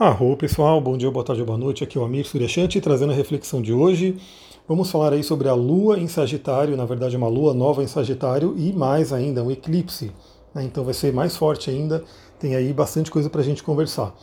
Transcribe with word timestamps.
Arro 0.00 0.36
pessoal, 0.36 0.80
bom 0.80 0.96
dia, 0.96 1.10
boa 1.10 1.24
tarde, 1.24 1.42
boa 1.42 1.58
noite. 1.58 1.82
Aqui 1.82 1.98
é 1.98 2.00
o 2.00 2.04
Amir 2.04 2.24
Suryashanti 2.24 2.80
trazendo 2.80 3.10
a 3.10 3.16
reflexão 3.16 3.60
de 3.60 3.72
hoje. 3.72 4.16
Vamos 4.68 4.92
falar 4.92 5.12
aí 5.12 5.24
sobre 5.24 5.48
a 5.48 5.54
Lua 5.54 5.98
em 5.98 6.06
Sagitário, 6.06 6.76
na 6.76 6.84
verdade 6.84 7.16
uma 7.16 7.26
Lua 7.26 7.52
nova 7.52 7.82
em 7.82 7.88
Sagitário 7.88 8.54
e 8.56 8.72
mais 8.72 9.12
ainda 9.12 9.42
um 9.42 9.50
eclipse. 9.50 10.12
Né? 10.54 10.62
Então 10.62 10.84
vai 10.84 10.94
ser 10.94 11.12
mais 11.12 11.36
forte 11.36 11.68
ainda. 11.68 12.04
Tem 12.38 12.54
aí 12.54 12.72
bastante 12.72 13.10
coisa 13.10 13.28
para 13.28 13.40
a 13.40 13.44
gente 13.44 13.60
conversar. 13.64 14.14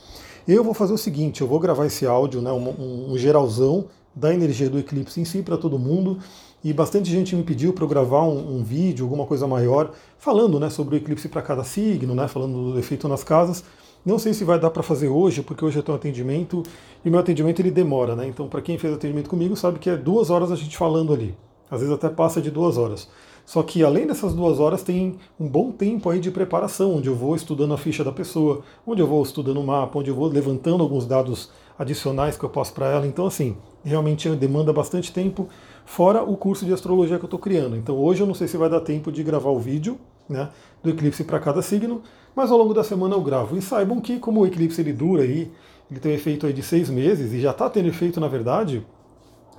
Eu 0.47 0.63
vou 0.63 0.73
fazer 0.73 0.93
o 0.93 0.97
seguinte, 0.97 1.41
eu 1.41 1.47
vou 1.47 1.59
gravar 1.59 1.85
esse 1.87 2.05
áudio, 2.05 2.41
né, 2.41 2.53
um, 2.53 3.11
um 3.11 3.17
geralzão 3.17 3.87
da 4.15 4.33
energia 4.33 4.69
do 4.69 4.79
eclipse 4.79 5.19
em 5.19 5.25
si 5.25 5.41
para 5.41 5.57
todo 5.57 5.77
mundo. 5.77 6.19
E 6.63 6.71
bastante 6.71 7.11
gente 7.11 7.35
me 7.35 7.43
pediu 7.43 7.73
para 7.73 7.83
eu 7.83 7.89
gravar 7.89 8.21
um, 8.21 8.59
um, 8.59 8.63
vídeo, 8.63 9.03
alguma 9.03 9.25
coisa 9.25 9.45
maior, 9.45 9.91
falando 10.17 10.57
né, 10.57 10.69
sobre 10.69 10.95
o 10.95 10.97
eclipse 10.97 11.27
para 11.27 11.41
cada 11.41 11.65
signo, 11.65 12.15
né, 12.15 12.29
falando 12.29 12.71
do 12.71 12.79
efeito 12.79 13.09
nas 13.09 13.25
casas. 13.25 13.61
Não 14.05 14.19
sei 14.19 14.35
se 14.35 14.43
vai 14.43 14.59
dar 14.59 14.69
para 14.69 14.83
fazer 14.83 15.07
hoje, 15.07 15.41
porque 15.41 15.65
hoje 15.65 15.79
eu 15.79 15.83
tenho 15.83 15.97
atendimento 15.97 16.61
e 17.03 17.09
meu 17.09 17.19
atendimento 17.19 17.59
ele 17.59 17.71
demora, 17.71 18.15
né? 18.15 18.27
Então, 18.27 18.47
para 18.47 18.61
quem 18.61 18.77
fez 18.77 18.93
atendimento 18.93 19.27
comigo, 19.27 19.55
sabe 19.55 19.79
que 19.79 19.89
é 19.89 19.97
duas 19.97 20.29
horas 20.29 20.51
a 20.51 20.55
gente 20.55 20.77
falando 20.77 21.11
ali. 21.11 21.35
Às 21.71 21.79
vezes 21.79 21.95
até 21.95 22.07
passa 22.07 22.39
de 22.39 22.51
duas 22.51 22.77
horas. 22.77 23.09
Só 23.45 23.63
que 23.63 23.83
além 23.83 24.05
dessas 24.05 24.33
duas 24.33 24.59
horas 24.59 24.83
tem 24.83 25.17
um 25.39 25.47
bom 25.47 25.71
tempo 25.71 26.09
aí 26.09 26.19
de 26.19 26.29
preparação, 26.29 26.97
onde 26.97 27.07
eu 27.07 27.15
vou 27.15 27.35
estudando 27.35 27.73
a 27.73 27.77
ficha 27.77 28.03
da 28.03 28.11
pessoa, 28.11 28.61
onde 28.85 29.01
eu 29.01 29.07
vou 29.07 29.23
estudando 29.23 29.59
o 29.59 29.65
mapa, 29.65 29.97
onde 29.97 30.11
eu 30.11 30.15
vou 30.15 30.27
levantando 30.27 30.83
alguns 30.83 31.07
dados 31.07 31.51
adicionais 31.77 32.37
que 32.37 32.43
eu 32.43 32.49
passo 32.49 32.73
para 32.73 32.87
ela. 32.87 33.07
Então, 33.07 33.25
assim, 33.25 33.57
realmente 33.83 34.29
demanda 34.35 34.71
bastante 34.71 35.11
tempo, 35.11 35.49
fora 35.83 36.23
o 36.23 36.37
curso 36.37 36.63
de 36.63 36.73
astrologia 36.73 37.17
que 37.17 37.25
eu 37.25 37.27
estou 37.27 37.39
criando. 37.39 37.75
Então, 37.75 37.97
hoje 37.97 38.21
eu 38.21 38.27
não 38.27 38.35
sei 38.35 38.47
se 38.47 38.55
vai 38.55 38.69
dar 38.69 38.81
tempo 38.81 39.11
de 39.11 39.23
gravar 39.23 39.49
o 39.49 39.59
vídeo 39.59 39.97
né, 40.27 40.49
do 40.83 40.89
eclipse 40.89 41.23
para 41.23 41.39
cada 41.39 41.61
signo, 41.61 42.01
mas 42.35 42.51
ao 42.51 42.57
longo 42.57 42.73
da 42.73 42.83
semana 42.83 43.15
eu 43.15 43.21
gravo. 43.21 43.57
E 43.57 43.61
saibam 43.61 44.01
que, 44.01 44.19
como 44.19 44.41
o 44.41 44.47
eclipse 44.47 44.81
ele 44.81 44.93
dura 44.93 45.23
aí, 45.23 45.51
ele 45.89 45.99
tem 45.99 46.11
um 46.11 46.15
efeito 46.15 46.45
aí 46.45 46.53
de 46.53 46.61
seis 46.61 46.89
meses, 46.89 47.31
e 47.33 47.39
já 47.39 47.51
está 47.51 47.69
tendo 47.69 47.87
efeito 47.87 48.19
na 48.19 48.27
verdade, 48.27 48.85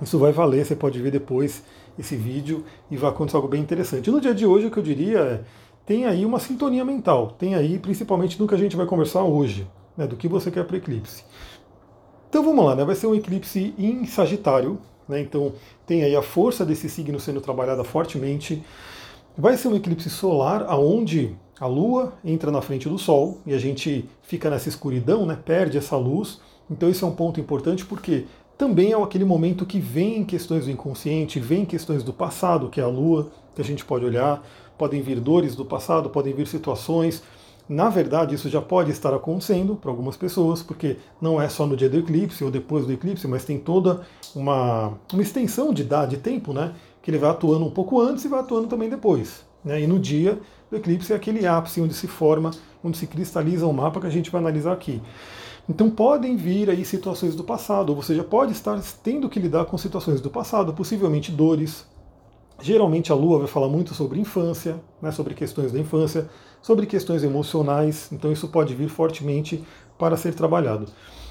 isso 0.01 0.19
vai 0.19 0.31
valer, 0.31 0.65
você 0.65 0.75
pode 0.75 1.01
ver 1.01 1.11
depois 1.11 1.63
esse 1.97 2.15
vídeo 2.15 2.63
e 2.91 2.97
vai 2.97 3.09
acontecer 3.09 3.37
algo 3.37 3.47
bem 3.47 3.61
interessante. 3.61 4.11
No 4.11 4.21
dia 4.21 4.33
de 4.33 4.45
hoje, 4.45 4.67
o 4.67 4.71
que 4.71 4.77
eu 4.77 4.83
diria 4.83 5.19
é, 5.19 5.41
tem 5.85 6.05
aí 6.05 6.25
uma 6.25 6.39
sintonia 6.39 6.85
mental, 6.85 7.35
tem 7.39 7.55
aí 7.55 7.79
principalmente 7.79 8.37
do 8.37 8.47
que 8.47 8.53
a 8.53 8.57
gente 8.57 8.75
vai 8.75 8.85
conversar 8.85 9.23
hoje, 9.23 9.67
né, 9.95 10.05
do 10.05 10.15
que 10.15 10.27
você 10.27 10.51
quer 10.51 10.65
para 10.65 10.75
o 10.75 10.77
eclipse. 10.77 11.23
Então 12.29 12.43
vamos 12.43 12.63
lá, 12.63 12.75
né, 12.75 12.85
vai 12.85 12.93
ser 12.93 13.07
um 13.07 13.15
eclipse 13.15 13.73
em 13.79 14.05
Sagitário, 14.05 14.77
né, 15.07 15.21
então 15.21 15.53
tem 15.87 16.03
aí 16.03 16.15
a 16.15 16.21
força 16.21 16.65
desse 16.65 16.89
signo 16.89 17.19
sendo 17.19 17.41
trabalhada 17.41 17.83
fortemente, 17.83 18.63
Vai 19.39 19.55
ser 19.55 19.67
um 19.67 19.75
eclipse 19.75 20.09
solar 20.09 20.63
aonde 20.67 21.37
a 21.59 21.65
Lua 21.65 22.13
entra 22.23 22.51
na 22.51 22.61
frente 22.61 22.87
do 22.87 22.97
Sol 22.97 23.39
e 23.45 23.53
a 23.53 23.57
gente 23.57 24.07
fica 24.21 24.49
nessa 24.49 24.69
escuridão, 24.69 25.25
né, 25.25 25.37
perde 25.43 25.77
essa 25.77 25.97
luz. 25.97 26.39
Então 26.69 26.89
isso 26.89 27.03
é 27.03 27.07
um 27.07 27.15
ponto 27.15 27.39
importante 27.39 27.85
porque 27.85 28.25
também 28.57 28.91
é 28.91 29.01
aquele 29.01 29.25
momento 29.25 29.65
que 29.65 29.79
vem 29.79 30.23
questões 30.23 30.65
do 30.65 30.71
inconsciente, 30.71 31.39
vem 31.39 31.65
questões 31.65 32.03
do 32.03 32.11
passado, 32.11 32.69
que 32.69 32.79
é 32.79 32.83
a 32.83 32.87
Lua, 32.87 33.31
que 33.55 33.61
a 33.61 33.65
gente 33.65 33.85
pode 33.85 34.05
olhar, 34.05 34.43
podem 34.77 35.01
vir 35.01 35.19
dores 35.19 35.55
do 35.55 35.65
passado, 35.65 36.09
podem 36.09 36.33
vir 36.33 36.47
situações. 36.47 37.23
Na 37.67 37.89
verdade, 37.89 38.33
isso 38.33 38.49
já 38.49 38.61
pode 38.61 38.91
estar 38.91 39.13
acontecendo 39.13 39.75
para 39.75 39.91
algumas 39.91 40.15
pessoas, 40.15 40.63
porque 40.63 40.97
não 41.21 41.41
é 41.41 41.49
só 41.49 41.65
no 41.65 41.75
dia 41.75 41.89
do 41.89 41.97
eclipse 41.97 42.43
ou 42.43 42.49
depois 42.49 42.85
do 42.85 42.93
eclipse, 42.93 43.27
mas 43.27 43.45
tem 43.45 43.59
toda 43.59 44.01
uma, 44.35 44.93
uma 45.11 45.21
extensão 45.21 45.73
de 45.73 45.81
idade, 45.81 46.15
de 46.15 46.21
tempo, 46.21 46.53
né? 46.53 46.73
que 47.01 47.11
ele 47.11 47.17
vai 47.17 47.29
atuando 47.29 47.65
um 47.65 47.71
pouco 47.71 48.01
antes 48.01 48.25
e 48.25 48.27
vai 48.27 48.39
atuando 48.39 48.67
também 48.67 48.89
depois. 48.89 49.45
Né? 49.63 49.81
E 49.81 49.87
no 49.87 49.99
dia 49.99 50.39
do 50.69 50.77
eclipse 50.77 51.13
é 51.13 51.15
aquele 51.15 51.45
ápice 51.45 51.81
onde 51.81 51.93
se 51.93 52.07
forma, 52.07 52.51
onde 52.83 52.97
se 52.97 53.07
cristaliza 53.07 53.65
o 53.65 53.69
um 53.69 53.73
mapa 53.73 53.99
que 53.99 54.07
a 54.07 54.11
gente 54.11 54.29
vai 54.29 54.41
analisar 54.41 54.73
aqui. 54.73 55.01
Então 55.69 55.89
podem 55.89 56.37
vir 56.37 56.69
aí 56.69 56.85
situações 56.85 57.35
do 57.35 57.43
passado, 57.43 57.89
ou 57.89 57.95
você 57.95 58.15
já 58.15 58.23
pode 58.23 58.53
estar 58.53 58.79
tendo 59.03 59.29
que 59.29 59.39
lidar 59.39 59.65
com 59.65 59.77
situações 59.77 60.21
do 60.21 60.29
passado, 60.29 60.73
possivelmente 60.73 61.31
dores. 61.31 61.85
Geralmente 62.61 63.11
a 63.11 63.15
Lua 63.15 63.39
vai 63.39 63.47
falar 63.47 63.67
muito 63.67 63.93
sobre 63.93 64.19
infância, 64.19 64.81
né, 65.01 65.11
sobre 65.11 65.33
questões 65.33 65.71
da 65.71 65.79
infância, 65.79 66.29
sobre 66.61 66.85
questões 66.85 67.23
emocionais, 67.23 68.09
então 68.11 68.31
isso 68.31 68.47
pode 68.47 68.73
vir 68.73 68.89
fortemente 68.89 69.63
para 69.97 70.17
ser 70.17 70.33
trabalhado. 70.33 70.87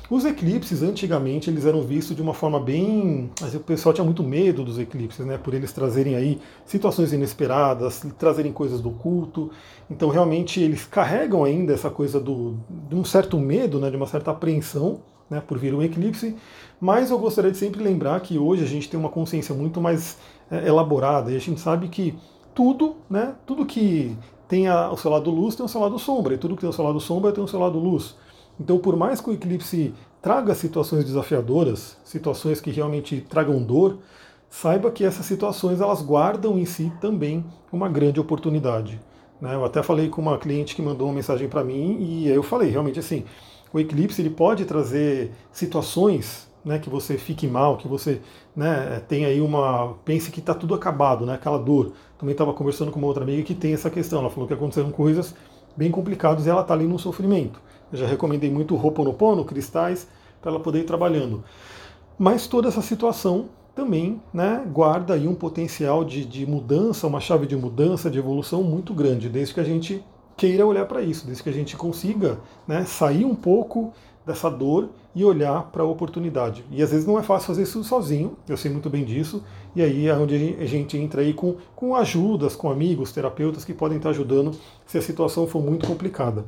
Os 0.08 0.24
eclipses, 0.24 0.82
antigamente, 0.82 1.50
eles 1.50 1.66
eram 1.66 1.82
vistos 1.82 2.14
de 2.14 2.22
uma 2.22 2.32
forma 2.32 2.60
bem. 2.60 3.28
O 3.54 3.60
pessoal 3.60 3.92
tinha 3.92 4.04
muito 4.04 4.22
medo 4.22 4.62
dos 4.62 4.78
eclipses, 4.78 5.26
né? 5.26 5.36
Por 5.36 5.52
eles 5.52 5.72
trazerem 5.72 6.14
aí 6.14 6.40
situações 6.64 7.12
inesperadas, 7.12 8.06
trazerem 8.16 8.52
coisas 8.52 8.80
do 8.80 8.90
culto. 8.90 9.50
Então, 9.90 10.08
realmente, 10.08 10.60
eles 10.60 10.84
carregam 10.84 11.42
ainda 11.42 11.72
essa 11.72 11.90
coisa 11.90 12.20
do, 12.20 12.56
de 12.88 12.94
um 12.94 13.04
certo 13.04 13.36
medo, 13.36 13.80
né? 13.80 13.90
De 13.90 13.96
uma 13.96 14.06
certa 14.06 14.30
apreensão, 14.30 15.00
né? 15.28 15.42
Por 15.44 15.58
vir 15.58 15.74
um 15.74 15.82
eclipse. 15.82 16.36
Mas 16.80 17.10
eu 17.10 17.18
gostaria 17.18 17.50
de 17.50 17.56
sempre 17.56 17.82
lembrar 17.82 18.20
que 18.20 18.38
hoje 18.38 18.62
a 18.62 18.68
gente 18.68 18.88
tem 18.88 19.00
uma 19.00 19.08
consciência 19.08 19.54
muito 19.56 19.80
mais 19.80 20.18
é, 20.48 20.68
elaborada 20.68 21.32
e 21.32 21.36
a 21.36 21.40
gente 21.40 21.60
sabe 21.60 21.88
que 21.88 22.14
tudo, 22.54 22.96
né? 23.10 23.34
Tudo 23.44 23.66
que 23.66 24.16
tem 24.46 24.70
o 24.70 24.96
seu 24.96 25.10
lado 25.10 25.30
luz 25.32 25.56
tem 25.56 25.66
o 25.66 25.68
seu 25.68 25.80
lado 25.80 25.98
sombra, 25.98 26.34
e 26.34 26.38
tudo 26.38 26.54
que 26.54 26.60
tem 26.60 26.70
o 26.70 26.72
seu 26.72 26.84
lado 26.84 27.00
sombra 27.00 27.32
tem 27.32 27.42
o 27.42 27.48
seu 27.48 27.58
lado 27.58 27.78
luz. 27.78 28.14
Então, 28.58 28.78
por 28.78 28.96
mais 28.96 29.20
que 29.20 29.30
o 29.30 29.32
eclipse 29.32 29.94
traga 30.22 30.54
situações 30.54 31.04
desafiadoras, 31.04 31.96
situações 32.04 32.60
que 32.60 32.70
realmente 32.70 33.20
tragam 33.20 33.62
dor, 33.62 33.98
saiba 34.48 34.90
que 34.90 35.04
essas 35.04 35.26
situações 35.26 35.80
elas 35.80 36.02
guardam 36.02 36.58
em 36.58 36.64
si 36.64 36.92
também 37.00 37.44
uma 37.70 37.88
grande 37.88 38.18
oportunidade. 38.18 39.00
Né? 39.40 39.54
Eu 39.54 39.64
até 39.64 39.82
falei 39.82 40.08
com 40.08 40.22
uma 40.22 40.38
cliente 40.38 40.74
que 40.74 40.82
mandou 40.82 41.08
uma 41.08 41.14
mensagem 41.14 41.48
para 41.48 41.62
mim 41.62 41.98
e 42.00 42.28
eu 42.28 42.42
falei 42.42 42.70
realmente 42.70 42.98
assim, 42.98 43.24
o 43.72 43.78
eclipse 43.78 44.20
ele 44.22 44.30
pode 44.30 44.64
trazer 44.64 45.32
situações 45.52 46.48
né, 46.64 46.80
que 46.80 46.90
você 46.90 47.16
fique 47.16 47.46
mal, 47.46 47.76
que 47.76 47.86
você 47.86 48.20
né, 48.54 49.00
tenha 49.06 49.28
aí 49.28 49.40
uma. 49.40 49.94
pense 50.04 50.32
que 50.32 50.40
está 50.40 50.52
tudo 50.52 50.74
acabado, 50.74 51.24
né, 51.24 51.34
aquela 51.34 51.58
dor. 51.58 51.92
Também 52.18 52.32
estava 52.32 52.52
conversando 52.52 52.90
com 52.90 52.98
uma 52.98 53.06
outra 53.06 53.22
amiga 53.22 53.42
que 53.44 53.54
tem 53.54 53.72
essa 53.72 53.88
questão. 53.88 54.18
Ela 54.18 54.30
falou 54.30 54.48
que 54.48 54.54
aconteceram 54.54 54.90
coisas 54.90 55.32
bem 55.76 55.90
complicadas 55.90 56.46
e 56.46 56.50
ela 56.50 56.62
está 56.62 56.74
ali 56.74 56.86
no 56.86 56.98
sofrimento. 56.98 57.60
Eu 57.92 57.98
já 57.98 58.06
recomendei 58.06 58.50
muito 58.50 58.74
Ho'oponopono, 58.74 59.44
cristais, 59.44 60.08
para 60.40 60.50
ela 60.50 60.60
poder 60.60 60.80
ir 60.80 60.84
trabalhando. 60.84 61.44
Mas 62.18 62.46
toda 62.46 62.68
essa 62.68 62.82
situação 62.82 63.48
também 63.74 64.20
né, 64.32 64.64
guarda 64.72 65.14
aí 65.14 65.28
um 65.28 65.34
potencial 65.34 66.02
de, 66.02 66.24
de 66.24 66.46
mudança, 66.46 67.06
uma 67.06 67.20
chave 67.20 67.46
de 67.46 67.54
mudança, 67.54 68.10
de 68.10 68.18
evolução 68.18 68.62
muito 68.62 68.94
grande, 68.94 69.28
desde 69.28 69.52
que 69.52 69.60
a 69.60 69.64
gente 69.64 70.02
queira 70.36 70.66
olhar 70.66 70.86
para 70.86 71.02
isso, 71.02 71.26
desde 71.26 71.42
que 71.42 71.48
a 71.50 71.52
gente 71.52 71.76
consiga 71.76 72.38
né, 72.66 72.84
sair 72.84 73.24
um 73.24 73.34
pouco 73.34 73.92
dessa 74.26 74.50
dor 74.50 74.88
e 75.14 75.24
olhar 75.24 75.70
para 75.70 75.84
a 75.84 75.86
oportunidade. 75.86 76.64
E 76.70 76.82
às 76.82 76.90
vezes 76.90 77.06
não 77.06 77.16
é 77.18 77.22
fácil 77.22 77.46
fazer 77.46 77.62
isso 77.62 77.82
sozinho, 77.84 78.36
eu 78.48 78.56
sei 78.56 78.70
muito 78.70 78.90
bem 78.90 79.04
disso, 79.04 79.42
e 79.74 79.80
aí 79.80 80.08
é 80.08 80.14
onde 80.14 80.56
a 80.58 80.66
gente 80.66 80.98
entra 80.98 81.22
aí 81.22 81.32
com, 81.32 81.56
com 81.76 81.94
ajudas, 81.94 82.56
com 82.56 82.68
amigos, 82.68 83.12
terapeutas 83.12 83.64
que 83.64 83.72
podem 83.72 83.98
estar 83.98 84.10
ajudando 84.10 84.50
se 84.84 84.98
a 84.98 85.02
situação 85.02 85.46
for 85.46 85.62
muito 85.62 85.86
complicada. 85.86 86.44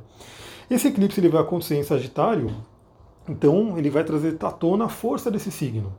Esse 0.68 0.88
eclipse 0.88 1.20
ele 1.20 1.28
vai 1.28 1.40
acontecer 1.40 1.76
em 1.76 1.84
Sagitário, 1.84 2.50
então 3.28 3.78
ele 3.78 3.88
vai 3.88 4.02
trazer 4.02 4.36
à 4.42 4.50
tona 4.50 4.86
a 4.86 4.88
força 4.88 5.30
desse 5.30 5.52
signo. 5.52 5.92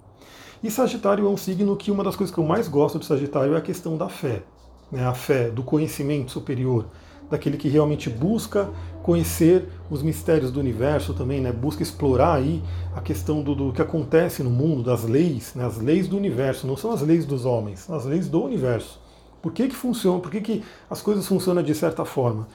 E 0.62 0.70
Sagitário 0.70 1.26
é 1.26 1.30
um 1.30 1.38
signo 1.38 1.78
que 1.78 1.90
uma 1.90 2.04
das 2.04 2.18
coisas 2.18 2.34
que 2.34 2.40
eu 2.40 2.46
mais 2.46 2.68
gosto 2.68 3.00
de 3.00 3.06
Sagitário 3.06 3.54
é 3.54 3.58
a 3.58 3.62
questão 3.62 3.96
da 3.96 4.10
fé. 4.10 4.44
Né? 4.92 5.06
A 5.08 5.14
fé, 5.14 5.50
do 5.50 5.64
conhecimento 5.64 6.32
superior, 6.32 6.86
daquele 7.30 7.58
que 7.58 7.70
realmente 7.70 8.10
busca 8.10 8.70
conhecer 9.04 9.70
os 9.90 10.02
mistérios 10.02 10.52
do 10.52 10.60
universo 10.60 11.14
também, 11.14 11.40
né? 11.42 11.52
busca 11.52 11.84
explorar 11.84 12.36
aí 12.36 12.62
a 12.96 13.02
questão 13.02 13.42
do, 13.42 13.56
do 13.56 13.74
que 13.74 13.82
acontece 13.82 14.44
no 14.44 14.50
mundo, 14.50 14.84
das 14.84 15.04
leis, 15.04 15.54
né? 15.56 15.66
as 15.66 15.78
leis 15.78 16.08
do 16.08 16.18
universo, 16.18 16.68
não 16.68 16.76
são 16.76 16.92
as 16.92 17.02
leis 17.02 17.26
dos 17.26 17.46
homens, 17.46 17.80
são 17.80 17.96
as 17.96 18.06
leis 18.06 18.28
do 18.28 18.44
universo. 18.44 19.00
Por 19.42 19.54
que, 19.54 19.68
que 19.68 19.76
funciona? 19.76 20.20
Por 20.20 20.32
que, 20.32 20.42
que 20.42 20.64
as 20.90 21.02
coisas 21.02 21.26
funcionam 21.26 21.64
de 21.64 21.74
certa 21.74 22.04
forma? 22.04 22.48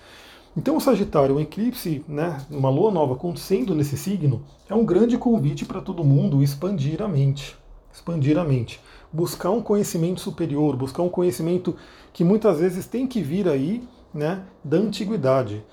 Então 0.56 0.76
o 0.76 0.80
Sagitário, 0.80 1.34
o 1.34 1.40
eclipse, 1.40 2.04
né, 2.06 2.40
uma 2.48 2.70
lua 2.70 2.92
nova 2.92 3.14
acontecendo 3.14 3.74
nesse 3.74 3.96
signo, 3.96 4.42
é 4.68 4.74
um 4.74 4.84
grande 4.84 5.18
convite 5.18 5.64
para 5.64 5.80
todo 5.80 6.04
mundo 6.04 6.42
expandir 6.42 7.02
a 7.02 7.08
mente. 7.08 7.56
Expandir 7.92 8.38
a 8.38 8.44
mente. 8.44 8.80
Buscar 9.12 9.50
um 9.50 9.60
conhecimento 9.60 10.20
superior, 10.20 10.76
buscar 10.76 11.02
um 11.02 11.08
conhecimento 11.08 11.74
que 12.12 12.22
muitas 12.22 12.60
vezes 12.60 12.86
tem 12.86 13.06
que 13.06 13.20
vir 13.20 13.48
aí 13.48 13.82
né, 14.14 14.44
da 14.62 14.76
antiguidade. 14.76 15.64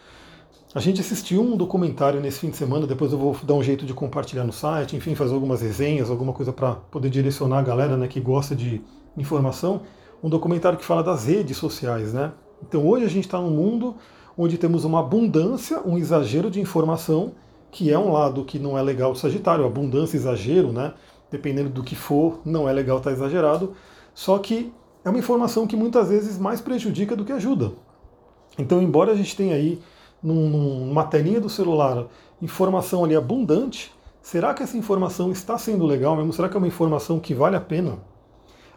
A 0.74 0.80
gente 0.80 1.02
assistiu 1.02 1.42
um 1.42 1.58
documentário 1.58 2.22
nesse 2.22 2.40
fim 2.40 2.50
de 2.50 2.56
semana, 2.56 2.88
depois 2.88 3.12
eu 3.12 3.18
vou 3.18 3.36
dar 3.44 3.56
um 3.56 3.62
jeito 3.62 3.86
de 3.86 3.94
compartilhar 3.94 4.46
no 4.46 4.54
site, 4.54 4.96
enfim, 4.96 5.14
fazer 5.16 5.34
algumas 5.34 5.62
resenhas, 5.62 6.10
alguma 6.10 6.32
coisa 6.32 6.54
para 6.54 6.76
poder 6.76 7.10
direcionar 7.10 7.60
a 7.60 7.62
galera 7.62 7.98
né, 7.98 8.08
que 8.08 8.22
gosta 8.22 8.56
de 8.56 8.82
informação. 9.18 9.82
Um 10.24 10.30
documentário 10.30 10.78
que 10.78 10.86
fala 10.86 11.04
das 11.04 11.26
redes 11.26 11.58
sociais, 11.58 12.14
né? 12.14 12.32
Então 12.64 12.88
hoje 12.88 13.06
a 13.06 13.10
gente 13.10 13.26
está 13.26 13.40
num 13.40 13.50
mundo 13.50 13.96
onde 14.38 14.58
temos 14.58 14.86
uma 14.86 15.02
abundância, 15.02 15.82
um 15.86 15.98
exagero 15.98 16.50
de 16.50 16.62
informação, 16.62 17.34
que 17.70 17.92
é 17.92 18.00
um 18.00 18.12
lado 18.12 18.46
que 18.46 18.58
não 18.58 18.78
é 18.78 18.82
legal 18.82 19.12
do 19.12 19.18
Sagitário, 19.18 19.66
abundância, 19.66 20.16
exagero, 20.16 20.72
né? 20.72 20.94
Dependendo 21.30 21.70
do 21.70 21.84
que 21.84 21.96
for, 21.96 22.40
não 22.46 22.70
é 22.70 22.72
legal 22.72 23.00
estar 23.00 23.10
tá 23.10 23.16
exagerado. 23.16 23.74
Só 24.14 24.38
que 24.38 24.72
é 25.04 25.10
uma 25.10 25.20
informação 25.20 25.68
que 25.68 25.76
muitas 25.76 26.10
vezes 26.10 26.38
mais 26.38 26.62
prejudica 26.62 27.16
do 27.16 27.26
que 27.26 27.32
ajuda. 27.32 27.74
Então, 28.58 28.82
embora 28.82 29.12
a 29.12 29.16
gente 29.16 29.36
tenha 29.36 29.56
aí 29.56 29.82
num, 30.22 30.86
numa 30.88 31.04
telinha 31.04 31.40
do 31.40 31.50
celular 31.50 32.06
informação 32.42 33.04
ali 33.04 33.16
abundante, 33.16 33.92
Será 34.22 34.54
que 34.54 34.62
essa 34.62 34.78
informação 34.78 35.32
está 35.32 35.58
sendo 35.58 35.86
legal 35.86 36.16
mesmo? 36.16 36.32
Será 36.32 36.48
que 36.48 36.56
é 36.56 36.58
uma 36.58 36.68
informação 36.68 37.20
que 37.20 37.34
vale 37.34 37.56
a 37.56 37.62
pena? 37.62 37.98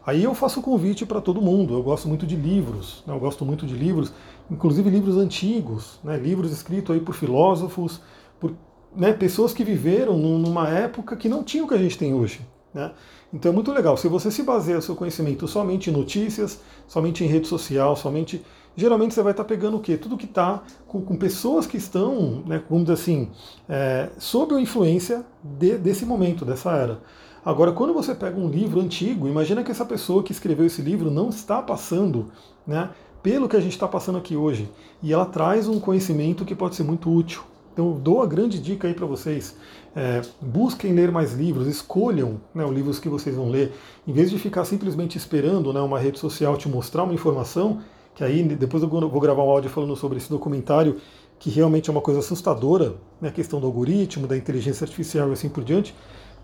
Aí 0.07 0.25
eu 0.25 0.35
faço 0.35 0.61
o 0.61 0.63
convite 0.63 1.05
para 1.05 1.21
todo 1.21 1.41
mundo. 1.41 1.75
Eu 1.75 1.83
gosto 1.83 2.09
muito 2.09 2.27
de 2.27 2.35
livros, 2.35 3.05
né? 3.07 3.15
eu 3.15 3.19
gosto 3.19 3.45
muito 3.45 3.67
de 3.67 3.75
livros, 3.75 4.13
inclusive 4.51 4.89
livros 4.89 5.17
antigos, 5.17 5.99
né? 6.03 6.17
livros 6.17 6.51
escritos 6.51 6.95
aí 6.95 7.01
por 7.01 7.15
filósofos, 7.15 8.01
por 8.41 8.55
né, 8.97 9.13
pessoas 9.13 9.53
que 9.53 9.65
viveram 9.65 10.17
numa 10.17 10.69
época 10.69 11.15
que 11.15 11.29
não 11.29 11.45
tinha 11.45 11.63
o 11.63 11.69
que 11.69 11.75
a 11.75 11.79
gente 11.79 11.99
tem 11.99 12.15
hoje. 12.15 12.41
Né? 12.73 12.91
Então 13.33 13.53
é 13.53 13.55
muito 13.55 13.71
legal. 13.71 13.97
Se 13.97 14.09
você 14.09 14.31
se 14.31 14.43
baseia 14.43 14.81
seu 14.81 14.97
conhecimento 14.97 15.47
somente 15.47 15.91
em 15.91 15.93
notícias, 15.93 16.61
somente 16.89 17.23
em 17.23 17.27
rede 17.27 17.47
social, 17.47 17.97
somente. 17.97 18.43
Geralmente 18.77 19.15
você 19.15 19.23
vai 19.23 19.33
estar 19.33 19.45
pegando 19.45 19.77
o 19.77 19.81
quê? 19.81 19.97
Tudo 19.97 20.17
que 20.17 20.25
está 20.25 20.63
com, 20.87 21.01
com, 21.01 21.17
pessoas 21.17 21.67
que 21.67 21.77
estão, 21.77 22.43
né, 22.47 22.63
vamos 22.69 22.87
dizer 22.87 22.95
assim, 22.95 23.31
é, 23.69 24.11
sob 24.19 24.55
a 24.55 24.61
influência 24.61 25.25
de, 25.43 25.79
desse 25.79 26.05
momento, 26.05 26.45
dessa 26.45 26.73
era. 26.73 27.01
Agora, 27.45 27.73
quando 27.73 27.93
você 27.93 28.15
pega 28.15 28.41
um 28.41 28.49
livro 28.49 28.81
antigo, 28.81 29.29
imagina 29.29 29.63
que 29.63 29.71
essa 29.71 29.85
pessoa 29.85 30.23
que 30.23 30.33
escreveu 30.33 30.65
esse 30.65 30.81
livro 30.81 31.11
não 31.11 31.29
está 31.29 31.61
passando 31.61 32.33
né, 32.67 32.91
pelo 33.23 33.49
que 33.49 33.57
a 33.57 33.61
gente 33.61 33.73
está 33.73 33.87
passando 33.87 34.19
aqui 34.19 34.35
hoje. 34.35 34.71
E 35.03 35.13
ela 35.13 35.27
traz 35.27 35.69
um 35.69 35.79
conhecimento 35.79 36.45
que 36.45 36.55
pode 36.55 36.75
ser 36.75 36.85
muito 36.85 37.15
útil. 37.15 37.43
Então, 37.73 37.91
eu 37.91 37.95
dou 37.99 38.23
a 38.23 38.27
grande 38.27 38.61
dica 38.61 38.89
aí 38.89 38.95
para 38.95 39.05
vocês. 39.05 39.57
É, 39.95 40.23
busquem 40.41 40.93
ler 40.93 41.13
mais 41.13 41.35
livros, 41.35 41.67
escolham 41.67 42.41
né, 42.55 42.65
os 42.65 42.73
livros 42.73 42.99
que 42.99 43.09
vocês 43.09 43.37
vão 43.37 43.51
ler, 43.51 43.73
em 44.07 44.13
vez 44.13 44.31
de 44.31 44.39
ficar 44.39 44.65
simplesmente 44.65 45.19
esperando 45.19 45.73
né, 45.73 45.81
uma 45.81 45.99
rede 45.99 46.19
social 46.19 46.57
te 46.57 46.69
mostrar 46.69 47.03
uma 47.03 47.13
informação, 47.15 47.81
que 48.15 48.23
aí 48.23 48.43
depois 48.43 48.83
eu 48.83 48.89
vou 48.89 49.21
gravar 49.21 49.43
um 49.43 49.51
áudio 49.51 49.71
falando 49.71 49.97
sobre 49.97 50.19
esse 50.19 50.31
documentário, 50.31 50.99
que 51.39 51.51
realmente 51.51 51.91
é 51.91 51.93
uma 51.93 52.01
coisa 52.01 52.21
assustadora, 52.21 52.95
né, 53.21 53.29
a 53.29 53.33
questão 53.33 53.61
do 53.61 53.67
algoritmo, 53.67 54.27
da 54.27 54.37
inteligência 54.37 54.85
artificial 54.85 55.29
e 55.31 55.33
assim 55.33 55.49
por 55.49 55.65
diante. 55.65 55.95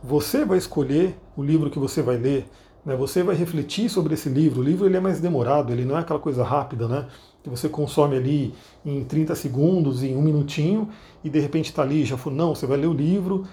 Você 0.03 0.45
vai 0.45 0.59
escolher 0.59 1.17
o 1.37 1.43
livro 1.43 1.71
que 1.71 1.79
você 1.79 2.03
vai 2.03 2.17
ler, 2.17 2.47
né, 2.85 2.97
você 2.97 3.23
vai 3.23 3.37
refletir 3.37 3.89
sobre 3.89 4.15
esse 4.15 4.29
livro. 4.29 4.61
O 4.61 4.65
livro 4.65 4.87
ele 4.87 4.97
é 4.97 5.01
mais 5.01 5.21
demorado, 5.21 5.73
ele 5.73 5.85
não 5.85 5.97
é 5.97 6.01
aquela 6.01 6.19
coisa 6.19 6.43
rápida, 6.43 6.89
né? 6.89 7.07
que 7.43 7.49
você 7.49 7.69
consome 7.69 8.17
ali 8.17 8.55
em 8.85 9.03
30 9.05 9.35
segundos, 9.35 10.03
em 10.03 10.15
um 10.17 10.23
minutinho, 10.23 10.89
e 11.25 11.31
de 11.31 11.41
repente 11.41 11.67
está 11.67 11.83
ali, 11.83 12.05
já 12.05 12.17
falou, 12.17 12.39
não, 12.39 12.55
você 12.55 12.67
vai 12.67 12.77
ler 12.77 12.87
o 12.87 12.93
livro, 12.93 13.47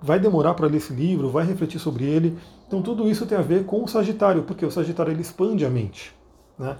vai 0.00 0.18
demorar 0.18 0.54
para 0.54 0.66
ler 0.66 0.76
esse 0.76 0.92
livro, 0.92 1.30
vai 1.30 1.46
refletir 1.46 1.78
sobre 1.78 2.04
ele. 2.04 2.36
Então 2.66 2.82
tudo 2.82 3.08
isso 3.08 3.26
tem 3.26 3.38
a 3.38 3.42
ver 3.42 3.64
com 3.64 3.82
o 3.82 3.88
Sagitário, 3.88 4.42
porque 4.42 4.64
o 4.64 4.70
Sagitário 4.70 5.12
ele 5.12 5.22
expande 5.22 5.64
a 5.64 5.70
mente. 5.70 6.14
Né? 6.58 6.76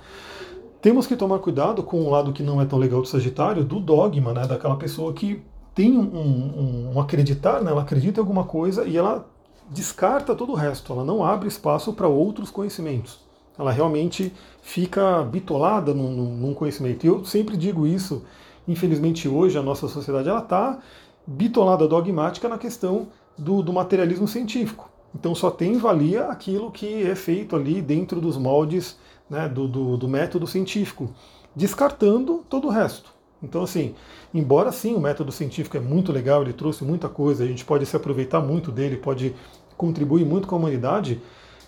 Temos 0.80 1.06
que 1.06 1.16
tomar 1.16 1.38
cuidado 1.40 1.82
com 1.82 2.02
o 2.02 2.10
lado 2.10 2.32
que 2.32 2.42
não 2.42 2.60
é 2.60 2.64
tão 2.64 2.78
legal 2.78 3.02
do 3.02 3.08
Sagitário, 3.08 3.64
do 3.64 3.78
dogma, 3.78 4.32
né? 4.32 4.46
daquela 4.46 4.76
pessoa 4.76 5.12
que 5.12 5.42
tem 5.74 5.96
um, 5.96 6.02
um, 6.02 6.92
um 6.94 7.00
acreditar, 7.00 7.62
né? 7.62 7.70
ela 7.70 7.82
acredita 7.82 8.20
em 8.20 8.22
alguma 8.22 8.44
coisa 8.44 8.84
e 8.86 8.96
ela 8.96 9.26
descarta 9.68 10.34
todo 10.34 10.52
o 10.52 10.56
resto, 10.56 10.92
ela 10.92 11.04
não 11.04 11.24
abre 11.24 11.46
espaço 11.46 11.92
para 11.92 12.08
outros 12.08 12.50
conhecimentos 12.50 13.30
ela 13.60 13.70
realmente 13.70 14.32
fica 14.62 15.22
bitolada 15.22 15.92
num, 15.92 16.10
num 16.10 16.54
conhecimento. 16.54 17.04
E 17.04 17.08
eu 17.08 17.24
sempre 17.24 17.56
digo 17.56 17.86
isso, 17.86 18.24
infelizmente 18.66 19.28
hoje 19.28 19.58
a 19.58 19.62
nossa 19.62 19.86
sociedade 19.86 20.28
ela 20.28 20.40
está 20.40 20.78
bitolada 21.26 21.86
dogmática 21.86 22.48
na 22.48 22.56
questão 22.56 23.08
do, 23.36 23.62
do 23.62 23.72
materialismo 23.72 24.26
científico. 24.26 24.90
Então 25.14 25.34
só 25.34 25.50
tem 25.50 25.76
valia 25.76 26.26
aquilo 26.26 26.70
que 26.70 27.02
é 27.02 27.14
feito 27.14 27.54
ali 27.54 27.82
dentro 27.82 28.20
dos 28.20 28.36
moldes 28.38 28.96
né, 29.30 29.48
do, 29.48 29.68
do, 29.68 29.96
do, 29.96 30.08
método 30.08 30.46
científico, 30.46 31.14
descartando 31.54 32.44
todo 32.48 32.66
o 32.66 32.70
resto. 32.70 33.14
Então, 33.42 33.62
assim, 33.62 33.94
embora 34.34 34.70
sim 34.72 34.94
o 34.94 35.00
método 35.00 35.32
científico 35.32 35.76
é 35.76 35.80
muito 35.80 36.12
legal, 36.12 36.42
ele 36.42 36.52
trouxe 36.52 36.84
muita 36.84 37.08
coisa, 37.08 37.44
a 37.44 37.46
gente 37.46 37.64
pode 37.64 37.86
se 37.86 37.96
aproveitar 37.96 38.40
muito 38.40 38.70
dele, 38.70 38.96
pode 38.96 39.34
contribuir 39.76 40.26
muito 40.26 40.46
com 40.46 40.56
a 40.56 40.58
humanidade, 40.58 41.22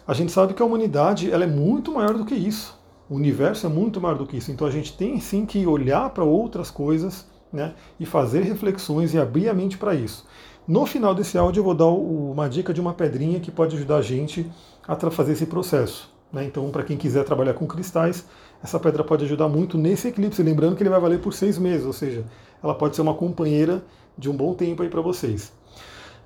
a 0.06 0.12
gente 0.12 0.32
sabe 0.32 0.52
que 0.52 0.62
a 0.62 0.66
humanidade 0.66 1.30
ela 1.30 1.44
é 1.44 1.46
muito 1.46 1.92
maior 1.92 2.14
do 2.14 2.26
que 2.26 2.34
isso. 2.34 2.78
O 3.08 3.14
universo 3.14 3.66
é 3.66 3.68
muito 3.68 4.00
maior 4.00 4.18
do 4.18 4.26
que 4.26 4.36
isso. 4.36 4.50
Então 4.50 4.66
a 4.66 4.70
gente 4.70 4.96
tem 4.96 5.20
sim 5.20 5.46
que 5.46 5.66
olhar 5.66 6.10
para 6.10 6.24
outras 6.24 6.70
coisas 6.70 7.26
né, 7.52 7.74
e 7.98 8.04
fazer 8.04 8.42
reflexões 8.42 9.14
e 9.14 9.18
abrir 9.18 9.48
a 9.48 9.54
mente 9.54 9.78
para 9.78 9.94
isso. 9.94 10.26
No 10.66 10.86
final 10.86 11.14
desse 11.14 11.38
áudio 11.38 11.60
eu 11.60 11.64
vou 11.64 11.74
dar 11.74 11.86
uma 11.86 12.48
dica 12.48 12.72
de 12.74 12.80
uma 12.80 12.94
pedrinha 12.94 13.40
que 13.40 13.50
pode 13.50 13.76
ajudar 13.76 13.96
a 13.96 14.02
gente 14.02 14.50
a 14.86 14.96
fazer 15.10 15.32
esse 15.32 15.46
processo. 15.46 16.11
Né? 16.32 16.44
Então, 16.44 16.70
para 16.70 16.82
quem 16.82 16.96
quiser 16.96 17.24
trabalhar 17.24 17.54
com 17.54 17.66
cristais, 17.66 18.24
essa 18.62 18.78
pedra 18.78 19.04
pode 19.04 19.24
ajudar 19.24 19.48
muito 19.48 19.76
nesse 19.76 20.08
eclipse. 20.08 20.42
Lembrando 20.42 20.76
que 20.76 20.82
ele 20.82 20.90
vai 20.90 21.00
valer 21.00 21.20
por 21.20 21.34
seis 21.34 21.58
meses, 21.58 21.84
ou 21.84 21.92
seja, 21.92 22.24
ela 22.62 22.74
pode 22.74 22.96
ser 22.96 23.02
uma 23.02 23.14
companheira 23.14 23.82
de 24.16 24.30
um 24.30 24.36
bom 24.36 24.54
tempo 24.54 24.82
aí 24.82 24.88
para 24.88 25.00
vocês. 25.00 25.52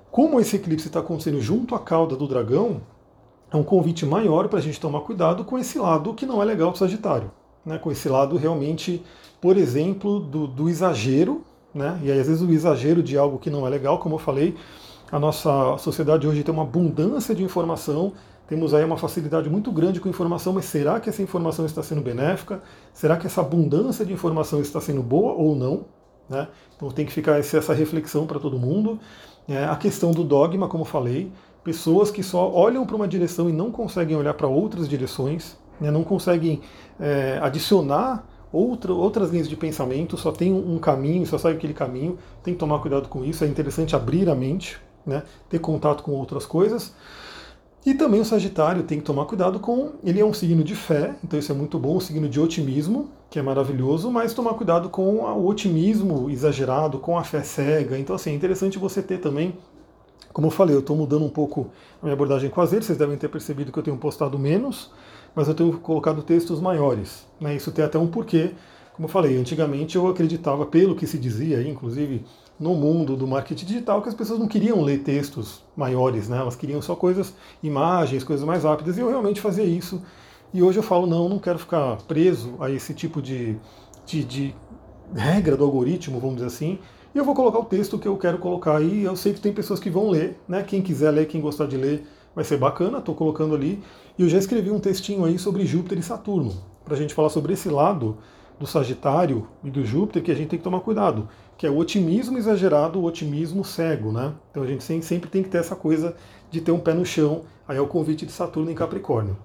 Como 0.09 0.39
esse 0.39 0.55
eclipse 0.55 0.87
está 0.87 0.99
acontecendo 0.99 1.41
junto 1.41 1.75
à 1.75 1.79
cauda 1.79 2.15
do 2.15 2.27
dragão, 2.27 2.81
é 3.51 3.57
um 3.57 3.63
convite 3.63 4.05
maior 4.05 4.47
para 4.47 4.59
a 4.59 4.61
gente 4.61 4.79
tomar 4.79 5.01
cuidado 5.01 5.43
com 5.45 5.57
esse 5.57 5.77
lado 5.77 6.13
que 6.13 6.25
não 6.25 6.41
é 6.41 6.45
legal 6.45 6.71
do 6.71 6.77
Sagitário. 6.77 7.31
Né? 7.65 7.77
Com 7.77 7.91
esse 7.91 8.07
lado 8.07 8.37
realmente, 8.37 9.03
por 9.41 9.57
exemplo, 9.57 10.19
do, 10.19 10.47
do 10.47 10.69
exagero, 10.69 11.43
né? 11.73 11.99
e 12.03 12.11
aí, 12.11 12.19
às 12.19 12.27
vezes 12.27 12.41
o 12.41 12.51
exagero 12.51 13.03
de 13.03 13.17
algo 13.17 13.37
que 13.37 13.49
não 13.49 13.65
é 13.65 13.69
legal, 13.69 13.99
como 13.99 14.15
eu 14.15 14.19
falei, 14.19 14.55
a 15.11 15.19
nossa 15.19 15.77
sociedade 15.77 16.27
hoje 16.27 16.43
tem 16.43 16.53
uma 16.53 16.63
abundância 16.63 17.33
de 17.33 17.43
informação, 17.43 18.13
temos 18.47 18.73
aí 18.73 18.83
uma 18.83 18.97
facilidade 18.97 19.49
muito 19.49 19.71
grande 19.71 19.99
com 19.99 20.07
informação, 20.07 20.53
mas 20.53 20.65
será 20.65 20.99
que 20.99 21.09
essa 21.09 21.21
informação 21.21 21.65
está 21.65 21.83
sendo 21.83 22.01
benéfica? 22.01 22.61
Será 22.93 23.17
que 23.17 23.27
essa 23.27 23.41
abundância 23.41 24.05
de 24.05 24.13
informação 24.13 24.61
está 24.61 24.79
sendo 24.79 25.03
boa 25.03 25.33
ou 25.33 25.55
não? 25.55 25.85
Né? 26.29 26.47
Então 26.75 26.89
tem 26.89 27.05
que 27.05 27.11
ficar 27.11 27.37
essa 27.37 27.73
reflexão 27.73 28.25
para 28.25 28.39
todo 28.39 28.57
mundo. 28.57 28.99
É, 29.47 29.65
a 29.65 29.75
questão 29.75 30.11
do 30.11 30.23
dogma, 30.23 30.67
como 30.67 30.85
falei, 30.85 31.31
pessoas 31.63 32.09
que 32.09 32.23
só 32.23 32.49
olham 32.49 32.85
para 32.85 32.95
uma 32.95 33.07
direção 33.07 33.49
e 33.49 33.53
não 33.53 33.71
conseguem 33.71 34.15
olhar 34.15 34.33
para 34.33 34.47
outras 34.47 34.87
direções, 34.87 35.57
né, 35.79 35.91
não 35.91 36.03
conseguem 36.03 36.61
é, 36.99 37.39
adicionar 37.41 38.25
outra, 38.51 38.93
outras 38.93 39.29
linhas 39.31 39.49
de 39.49 39.55
pensamento, 39.55 40.17
só 40.17 40.31
tem 40.31 40.53
um 40.53 40.77
caminho, 40.79 41.25
só 41.25 41.37
segue 41.37 41.57
aquele 41.57 41.73
caminho, 41.73 42.17
tem 42.43 42.53
que 42.53 42.59
tomar 42.59 42.79
cuidado 42.79 43.09
com 43.09 43.23
isso, 43.23 43.43
é 43.43 43.47
interessante 43.47 43.95
abrir 43.95 44.29
a 44.29 44.35
mente, 44.35 44.77
né, 45.05 45.23
ter 45.49 45.59
contato 45.59 46.03
com 46.03 46.11
outras 46.11 46.45
coisas. 46.45 46.93
E 47.87 47.93
também 47.93 48.19
o 48.19 48.25
Sagitário 48.25 48.83
tem 48.83 48.97
que 48.99 49.05
tomar 49.05 49.23
cuidado 49.23 49.61
com. 49.61 49.93
Ele 50.03 50.19
é 50.19 50.25
um 50.25 50.33
signo 50.33 50.61
de 50.61 50.75
fé, 50.75 51.15
então 51.23 51.39
isso 51.39 51.53
é 51.53 51.55
muito 51.55 51.79
bom, 51.79 51.95
um 51.95 51.99
signo 52.01 52.27
de 52.27 52.37
otimismo, 52.37 53.09
que 53.29 53.39
é 53.39 53.41
maravilhoso, 53.41 54.11
mas 54.11 54.33
tomar 54.33 54.55
cuidado 54.55 54.89
com 54.89 55.19
o 55.19 55.47
otimismo 55.47 56.29
exagerado, 56.29 56.99
com 56.99 57.17
a 57.17 57.23
fé 57.23 57.41
cega. 57.43 57.97
Então, 57.97 58.13
assim, 58.13 58.31
é 58.31 58.33
interessante 58.33 58.77
você 58.77 59.01
ter 59.01 59.19
também 59.19 59.57
como 60.33 60.47
eu 60.47 60.51
falei, 60.51 60.75
eu 60.75 60.81
estou 60.81 60.97
mudando 60.97 61.23
um 61.23 61.29
pouco 61.29 61.71
a 62.01 62.05
minha 62.05 62.13
abordagem 62.13 62.49
com 62.49 62.59
azeite, 62.59 62.85
vocês 62.85 62.97
devem 62.97 63.17
ter 63.17 63.29
percebido 63.29 63.71
que 63.71 63.79
eu 63.79 63.83
tenho 63.83 63.97
postado 63.97 64.37
menos, 64.37 64.91
mas 65.33 65.47
eu 65.47 65.53
tenho 65.53 65.71
colocado 65.79 66.21
textos 66.21 66.59
maiores. 66.59 67.25
Né? 67.39 67.55
Isso 67.55 67.71
tem 67.71 67.85
até 67.85 67.97
um 67.97 68.07
porquê. 68.07 68.51
Como 68.93 69.07
eu 69.07 69.11
falei, 69.11 69.37
antigamente 69.37 69.95
eu 69.95 70.05
acreditava, 70.07 70.65
pelo 70.65 70.93
que 70.93 71.07
se 71.07 71.17
dizia, 71.17 71.65
inclusive 71.65 72.25
no 72.59 72.73
mundo 72.73 73.15
do 73.15 73.27
marketing 73.27 73.65
digital, 73.65 74.01
que 74.01 74.09
as 74.09 74.15
pessoas 74.15 74.39
não 74.39 74.47
queriam 74.47 74.81
ler 74.81 74.99
textos 74.99 75.63
maiores, 75.75 76.27
né? 76.27 76.37
elas 76.37 76.55
queriam 76.55 76.81
só 76.81 76.95
coisas, 76.95 77.33
imagens, 77.61 78.23
coisas 78.23 78.45
mais 78.45 78.63
rápidas, 78.63 78.97
e 78.97 79.01
eu 79.01 79.09
realmente 79.09 79.39
fazia 79.39 79.63
isso. 79.63 80.01
E 80.53 80.63
hoje 80.63 80.79
eu 80.79 80.83
falo, 80.83 81.05
não, 81.05 81.29
não 81.29 81.39
quero 81.39 81.59
ficar 81.59 81.97
preso 82.07 82.55
a 82.59 82.71
esse 82.71 82.93
tipo 82.93 83.21
de, 83.21 83.57
de, 84.05 84.23
de 84.23 84.55
regra 85.13 85.55
do 85.55 85.63
algoritmo, 85.63 86.19
vamos 86.19 86.37
dizer 86.37 86.47
assim, 86.47 86.79
e 87.13 87.17
eu 87.17 87.25
vou 87.25 87.33
colocar 87.33 87.57
o 87.57 87.65
texto 87.65 87.97
que 87.97 88.07
eu 88.07 88.15
quero 88.15 88.37
colocar 88.37 88.77
aí. 88.77 89.03
Eu 89.03 89.15
sei 89.15 89.33
que 89.33 89.41
tem 89.41 89.51
pessoas 89.51 89.79
que 89.79 89.89
vão 89.89 90.09
ler, 90.09 90.39
né? 90.47 90.61
Quem 90.61 90.83
quiser 90.83 91.09
ler, 91.09 91.25
quem 91.25 91.41
gostar 91.41 91.65
de 91.65 91.75
ler, 91.75 92.05
vai 92.35 92.43
ser 92.43 92.57
bacana. 92.57 92.99
Estou 92.99 93.15
colocando 93.15 93.55
ali. 93.55 93.81
E 94.19 94.21
eu 94.21 94.29
já 94.29 94.37
escrevi 94.37 94.69
um 94.69 94.79
textinho 94.79 95.25
aí 95.25 95.39
sobre 95.39 95.65
Júpiter 95.65 95.97
e 95.97 96.03
Saturno, 96.03 96.53
para 96.85 96.93
a 96.93 96.97
gente 96.97 97.15
falar 97.15 97.29
sobre 97.29 97.53
esse 97.53 97.69
lado 97.69 98.17
do 98.59 98.67
Sagitário 98.67 99.47
e 99.63 99.71
do 99.71 99.83
Júpiter 99.83 100.21
que 100.21 100.31
a 100.31 100.35
gente 100.35 100.49
tem 100.49 100.59
que 100.59 100.63
tomar 100.63 100.81
cuidado, 100.81 101.27
que 101.57 101.65
é 101.65 101.69
o 101.69 101.77
otimismo 101.77 102.37
exagerado, 102.37 102.99
o 102.99 103.03
otimismo 103.03 103.63
cego, 103.65 104.11
né? 104.11 104.33
Então 104.51 104.63
a 104.63 104.67
gente 104.67 104.83
sempre 104.83 105.29
tem 105.29 105.41
que 105.41 105.49
ter 105.49 105.57
essa 105.57 105.75
coisa 105.75 106.15
de 106.51 106.61
ter 106.61 106.71
um 106.71 106.79
pé 106.79 106.93
no 106.93 107.05
chão. 107.05 107.41
Aí 107.67 107.77
é 107.77 107.81
o 107.81 107.87
convite 107.87 108.25
de 108.25 108.31
Saturno 108.31 108.69
em 108.69 108.75
Capricórnio. 108.75 109.35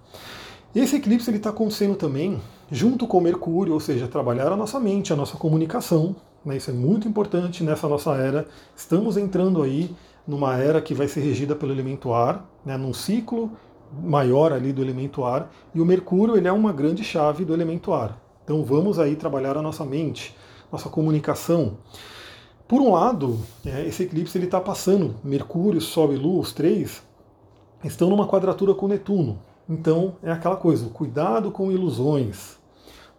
Esse 0.75 0.97
eclipse 0.97 1.29
ele 1.29 1.39
está 1.39 1.51
acontecendo 1.51 1.97
também 1.97 2.41
junto 2.71 3.07
com 3.07 3.21
Mercúrio, 3.21 3.75
ou 3.75 3.81
seja, 3.81 4.09
trabalhar 4.09 4.53
a 4.53 4.57
nossa 4.57 4.79
mente, 4.79 5.13
a 5.13 5.17
nossa 5.17 5.37
comunicação, 5.37 6.15
né? 6.45 6.57
Isso 6.57 6.71
é 6.71 6.75
muito 6.75 7.09
importante 7.09 7.65
nessa 7.65 7.89
nossa 7.89 8.15
era. 8.15 8.47
Estamos 8.77 9.17
entrando 9.17 9.63
aí 9.63 9.95
numa 10.27 10.57
era 10.57 10.81
que 10.81 10.95
vai 10.95 11.09
ser 11.09 11.21
regida 11.21 11.55
pelo 11.55 11.73
elemento 11.73 12.13
ar, 12.13 12.49
né? 12.65 12.77
num 12.77 12.93
ciclo 12.93 13.51
maior 14.03 14.53
ali 14.53 14.73
do 14.73 14.83
elemento 14.83 15.25
ar, 15.25 15.51
e 15.75 15.81
o 15.81 15.85
Mercúrio 15.85 16.37
ele 16.37 16.49
é 16.49 16.53
uma 16.53 16.73
grande 16.73 17.05
chave 17.05 17.45
do 17.45 17.53
elemento 17.53 17.93
ar. 17.93 18.19
Então 18.45 18.65
vamos 18.65 18.99
aí 18.99 19.17
trabalhar 19.17 19.57
a 19.57 19.63
nossa 19.63 19.85
mente, 19.85 20.35
nossa 20.73 20.89
comunicação. 20.89 21.77
Por 22.67 22.81
um 22.81 22.93
lado, 22.93 23.39
é, 23.65 23.87
esse 23.87 24.05
eclipse 24.05 24.37
ele 24.37 24.47
está 24.47 24.61
passando, 24.61 25.15
Mercúrio, 25.23 25.81
Sol 25.81 26.13
e 26.13 26.17
Lua, 26.17 26.41
os 26.41 26.53
três, 26.53 27.03
estão 27.85 28.09
numa 28.09 28.27
quadratura 28.27 28.75
com 28.75 28.89
Netuno. 28.89 29.39
Então 29.69 30.17
é 30.23 30.33
aquela 30.33 30.57
coisa, 30.57 30.89
cuidado 30.89 31.53
com 31.53 31.71
ilusões, 31.71 32.57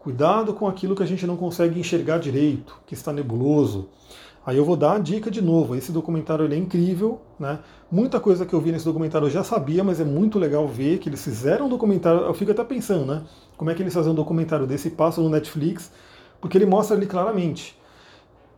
Cuidado 0.04 0.54
com 0.54 0.68
aquilo 0.68 0.98
que 0.98 1.02
a 1.02 1.06
gente 1.06 1.26
não 1.26 1.38
consegue 1.38 1.80
enxergar 1.80 2.18
direito, 2.18 2.78
que 2.86 2.94
está 2.94 3.14
nebuloso. 3.14 3.88
Aí 4.46 4.58
eu 4.58 4.66
vou 4.66 4.76
dar 4.76 4.98
a 4.98 5.00
dica 5.00 5.32
de 5.32 5.42
novo. 5.42 5.78
Esse 5.78 5.94
documentário 5.94 6.52
é 6.52 6.58
incrível, 6.58 7.22
né? 7.40 7.60
Muita 7.90 8.20
coisa 8.20 8.46
que 8.46 8.54
eu 8.54 8.60
vi 8.60 8.74
nesse 8.74 8.84
documentário 8.84 9.28
eu 9.28 9.32
já 9.32 9.46
sabia, 9.46 9.82
mas 9.82 10.02
é 10.02 10.04
muito 10.04 10.38
legal 10.38 10.68
ver 10.68 10.98
que 10.98 11.08
eles 11.08 11.24
fizeram 11.24 11.68
um 11.68 11.70
documentário. 11.70 12.20
Eu 12.20 12.34
fico 12.34 12.52
até 12.52 12.66
pensando, 12.66 13.06
né? 13.06 13.24
Como 13.56 13.72
é 13.72 13.74
que 13.74 13.82
eles 13.82 13.94
fazem 13.94 14.12
um 14.12 14.16
documentário 14.16 14.68
desse 14.68 14.90
passam 14.90 15.24
no 15.24 15.30
Netflix? 15.30 15.90
Porque 16.44 16.58
ele 16.58 16.66
mostra 16.66 16.98
ali 16.98 17.06
claramente. 17.06 17.74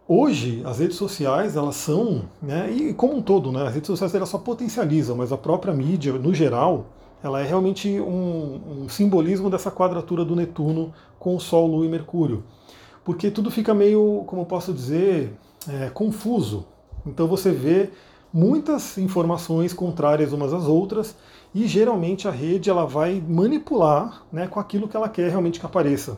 Hoje, 0.08 0.63
as 0.65 0.80
redes 0.80 0.98
sociais, 0.98 1.56
elas 1.56 1.75
são, 1.75 2.24
né, 2.42 2.68
e 2.72 2.96
como 2.96 3.15
um 3.15 3.22
todo, 3.22 3.51
né, 3.51 3.62
as 3.62 3.75
redes 3.75 3.86
sociais 3.86 4.15
elas 4.15 4.27
só 4.27 4.39
potencializam, 4.39 5.15
mas 5.15 5.32
a 5.32 5.38
própria 5.38 5.72
mídia, 5.72 6.13
no 6.13 6.34
geral, 6.34 6.88
ela 7.22 7.42
é 7.42 7.44
realmente 7.44 7.88
um, 8.00 8.86
um 8.86 8.89
simbolismo 8.89 9.51
dessa 9.51 9.70
quadratura 9.70 10.25
do 10.25 10.36
Netuno 10.36 10.96
com 11.20 11.36
o 11.36 11.39
Sol, 11.39 11.68
Lua 11.68 11.86
e 11.86 11.88
Mercúrio. 11.88 12.44
Porque 13.04 13.30
tudo 13.30 13.51
fica 13.51 13.72
meio, 13.72 14.24
como 14.25 14.48
posso 14.48 14.74
dizer, 14.74 15.38
é, 15.70 15.92
confuso. 15.92 16.65
Então 17.06 17.27
você 17.27 17.51
vê 17.51 17.92
muitas 18.34 18.98
informações 18.98 19.74
contrárias 19.74 20.34
umas 20.34 20.51
às 20.54 20.63
outras 20.63 21.15
e 21.54 21.68
geralmente 21.68 22.27
a 22.27 22.32
rede 22.32 22.68
ela 22.68 22.88
vai 22.88 23.24
manipular 23.30 24.24
né, 24.32 24.48
com 24.48 24.60
aquilo 24.60 24.88
que 24.88 24.98
ela 24.98 25.08
quer 25.08 25.30
realmente 25.30 25.60
que 25.60 25.68
apareça. 25.68 26.18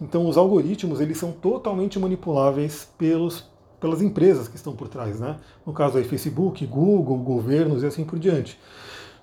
Então 0.00 0.26
os 0.26 0.36
algoritmos 0.36 1.00
eles 1.00 1.18
são 1.18 1.32
totalmente 1.32 1.98
manipuláveis 1.98 2.88
pelos, 2.96 3.48
pelas 3.78 4.00
empresas 4.00 4.48
que 4.48 4.56
estão 4.56 4.74
por 4.74 4.88
trás, 4.88 5.20
né? 5.20 5.36
No 5.66 5.72
caso 5.72 5.98
aí 5.98 6.04
Facebook, 6.04 6.64
Google, 6.66 7.18
governos 7.18 7.82
e 7.82 7.86
assim 7.86 8.04
por 8.04 8.18
diante. 8.18 8.58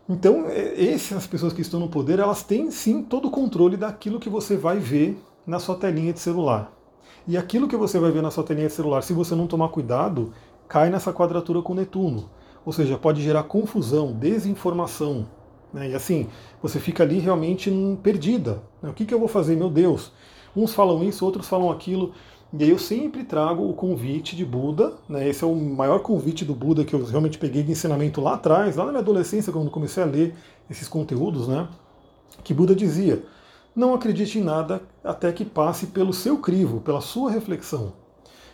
Então, 0.09 0.45
é, 0.47 0.85
essas 0.85 1.27
pessoas 1.27 1.51
que 1.51 1.61
estão 1.61 1.79
no 1.79 1.89
poder, 1.89 2.19
elas 2.19 2.41
têm 2.41 2.71
sim 2.71 3.01
todo 3.01 3.27
o 3.27 3.31
controle 3.31 3.75
daquilo 3.75 4.19
que 4.19 4.29
você 4.29 4.55
vai 4.55 4.77
ver 4.77 5.21
na 5.45 5.59
sua 5.59 5.75
telinha 5.75 6.13
de 6.13 6.19
celular. 6.19 6.71
E 7.27 7.37
aquilo 7.37 7.67
que 7.67 7.75
você 7.75 7.99
vai 7.99 8.09
ver 8.09 8.21
na 8.21 8.31
sua 8.31 8.43
telinha 8.43 8.67
de 8.67 8.73
celular, 8.73 9.01
se 9.01 9.11
você 9.11 9.35
não 9.35 9.47
tomar 9.47 9.67
cuidado, 9.67 10.31
cai 10.67 10.89
nessa 10.89 11.11
quadratura 11.11 11.61
com 11.61 11.73
Netuno. 11.73 12.29
Ou 12.65 12.71
seja, 12.71 12.97
pode 12.97 13.21
gerar 13.21 13.43
confusão, 13.43 14.13
desinformação. 14.13 15.27
Né? 15.73 15.89
E 15.89 15.93
assim, 15.93 16.27
você 16.61 16.79
fica 16.79 17.03
ali 17.03 17.19
realmente 17.19 17.71
perdida. 18.01 18.63
Né? 18.81 18.89
O 18.89 18.93
que, 18.93 19.05
que 19.05 19.13
eu 19.13 19.19
vou 19.19 19.27
fazer? 19.27 19.57
Meu 19.57 19.69
Deus, 19.69 20.13
Uns 20.57 20.73
falam 20.73 21.03
isso, 21.03 21.23
outros 21.23 21.47
falam 21.47 21.69
aquilo. 21.69 22.13
E 22.51 22.63
aí 22.63 22.69
eu 22.71 22.79
sempre 22.79 23.23
trago 23.23 23.69
o 23.69 23.73
convite 23.73 24.35
de 24.35 24.43
Buda, 24.43 24.93
né? 25.07 25.29
Esse 25.29 25.43
é 25.43 25.47
o 25.47 25.55
maior 25.55 25.99
convite 25.99 26.43
do 26.43 26.55
Buda 26.55 26.83
que 26.83 26.95
eu 26.95 27.05
realmente 27.05 27.37
peguei 27.37 27.61
de 27.61 27.71
ensinamento 27.71 28.19
lá 28.19 28.33
atrás, 28.33 28.75
lá 28.75 28.85
na 28.85 28.91
minha 28.91 29.01
adolescência, 29.01 29.53
quando 29.53 29.69
comecei 29.69 30.01
a 30.01 30.05
ler 30.07 30.33
esses 30.67 30.87
conteúdos, 30.87 31.47
né? 31.47 31.67
Que 32.43 32.55
Buda 32.55 32.73
dizia: 32.73 33.23
não 33.75 33.93
acredite 33.93 34.39
em 34.39 34.43
nada 34.43 34.81
até 35.03 35.31
que 35.31 35.45
passe 35.45 35.87
pelo 35.87 36.11
seu 36.11 36.39
crivo, 36.39 36.81
pela 36.81 37.01
sua 37.01 37.29
reflexão. 37.29 37.93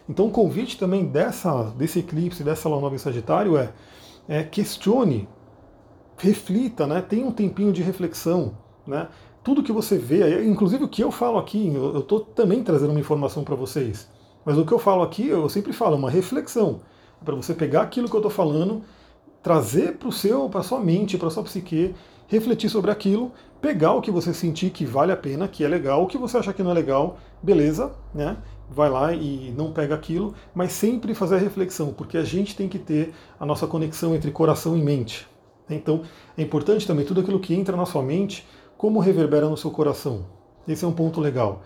Então 0.10 0.28
o 0.28 0.32
convite 0.32 0.78
também 0.78 1.06
dessa, 1.06 1.72
desse 1.78 2.00
eclipse, 2.00 2.44
dessa 2.44 2.68
lua 2.68 2.82
nova 2.82 2.96
em 2.96 2.98
Sagitário 2.98 3.56
é, 3.56 3.72
é 4.28 4.44
questione, 4.44 5.30
reflita, 6.18 6.86
né? 6.86 7.02
tenha 7.02 7.26
um 7.26 7.32
tempinho 7.32 7.72
de 7.72 7.82
reflexão. 7.82 8.58
Né? 8.86 9.08
Tudo 9.44 9.64
que 9.64 9.72
você 9.72 9.98
vê, 9.98 10.46
inclusive 10.46 10.84
o 10.84 10.88
que 10.88 11.04
eu 11.04 11.12
falo 11.12 11.38
aqui, 11.38 11.74
eu 11.74 12.00
estou 12.00 12.22
também 12.22 12.64
trazendo 12.64 12.92
uma 12.92 13.00
informação 13.00 13.44
para 13.44 13.56
vocês. 13.56 14.08
Mas 14.46 14.58
o 14.58 14.66
que 14.66 14.72
eu 14.72 14.80
falo 14.80 15.04
aqui, 15.04 15.28
eu 15.28 15.48
sempre 15.50 15.74
falo, 15.74 15.96
é 15.96 15.98
uma 15.98 16.10
reflexão. 16.10 16.82
Para 17.24 17.36
você 17.36 17.54
pegar 17.54 17.82
aquilo 17.82 18.10
que 18.10 18.16
eu 18.16 18.20
estou 18.20 18.32
falando, 18.32 18.82
trazer 19.42 19.98
para 19.98 20.08
o 20.08 20.12
seu, 20.12 20.50
para 20.50 20.64
sua 20.64 20.80
mente, 20.80 21.18
para 21.18 21.30
sua 21.30 21.44
psique, 21.44 21.94
refletir 22.28 22.70
sobre 22.70 22.92
aquilo, 22.92 23.32
pegar 23.62 23.94
o 23.94 24.02
que 24.02 24.12
você 24.12 24.34
sentir 24.34 24.70
que 24.70 24.86
vale 24.86 25.12
a 25.12 25.18
pena, 25.18 25.48
que 25.48 25.64
é 25.64 25.68
legal, 25.68 26.04
o 26.04 26.08
que 26.08 26.18
você 26.18 26.38
acha 26.38 26.54
que 26.54 26.64
não 26.64 26.72
é 26.72 26.74
legal, 26.74 27.18
beleza, 27.42 27.94
né? 28.14 28.38
Vai 28.70 28.90
lá 28.90 29.14
e 29.14 29.54
não 29.58 29.72
pega 29.72 29.94
aquilo, 29.94 30.34
mas 30.56 30.72
sempre 30.72 31.14
fazer 31.14 31.36
a 31.36 31.40
reflexão, 31.40 31.94
porque 31.94 32.18
a 32.18 32.24
gente 32.24 32.56
tem 32.56 32.68
que 32.68 32.80
ter 32.80 33.14
a 33.40 33.46
nossa 33.46 33.68
conexão 33.68 34.16
entre 34.16 34.32
coração 34.32 34.78
e 34.78 34.82
mente. 34.82 35.28
Então, 35.70 36.02
é 36.38 36.42
importante 36.42 36.86
também 36.88 37.06
tudo 37.06 37.22
aquilo 37.22 37.40
que 37.40 37.54
entra 37.54 37.78
na 37.78 37.86
sua 37.86 38.02
mente, 38.02 38.46
como 38.84 39.00
reverbera 39.00 39.48
no 39.48 39.56
seu 39.56 39.72
coração. 39.72 40.26
Esse 40.68 40.84
é 40.84 40.88
um 40.90 40.92
ponto 40.92 41.22
legal. 41.22 41.62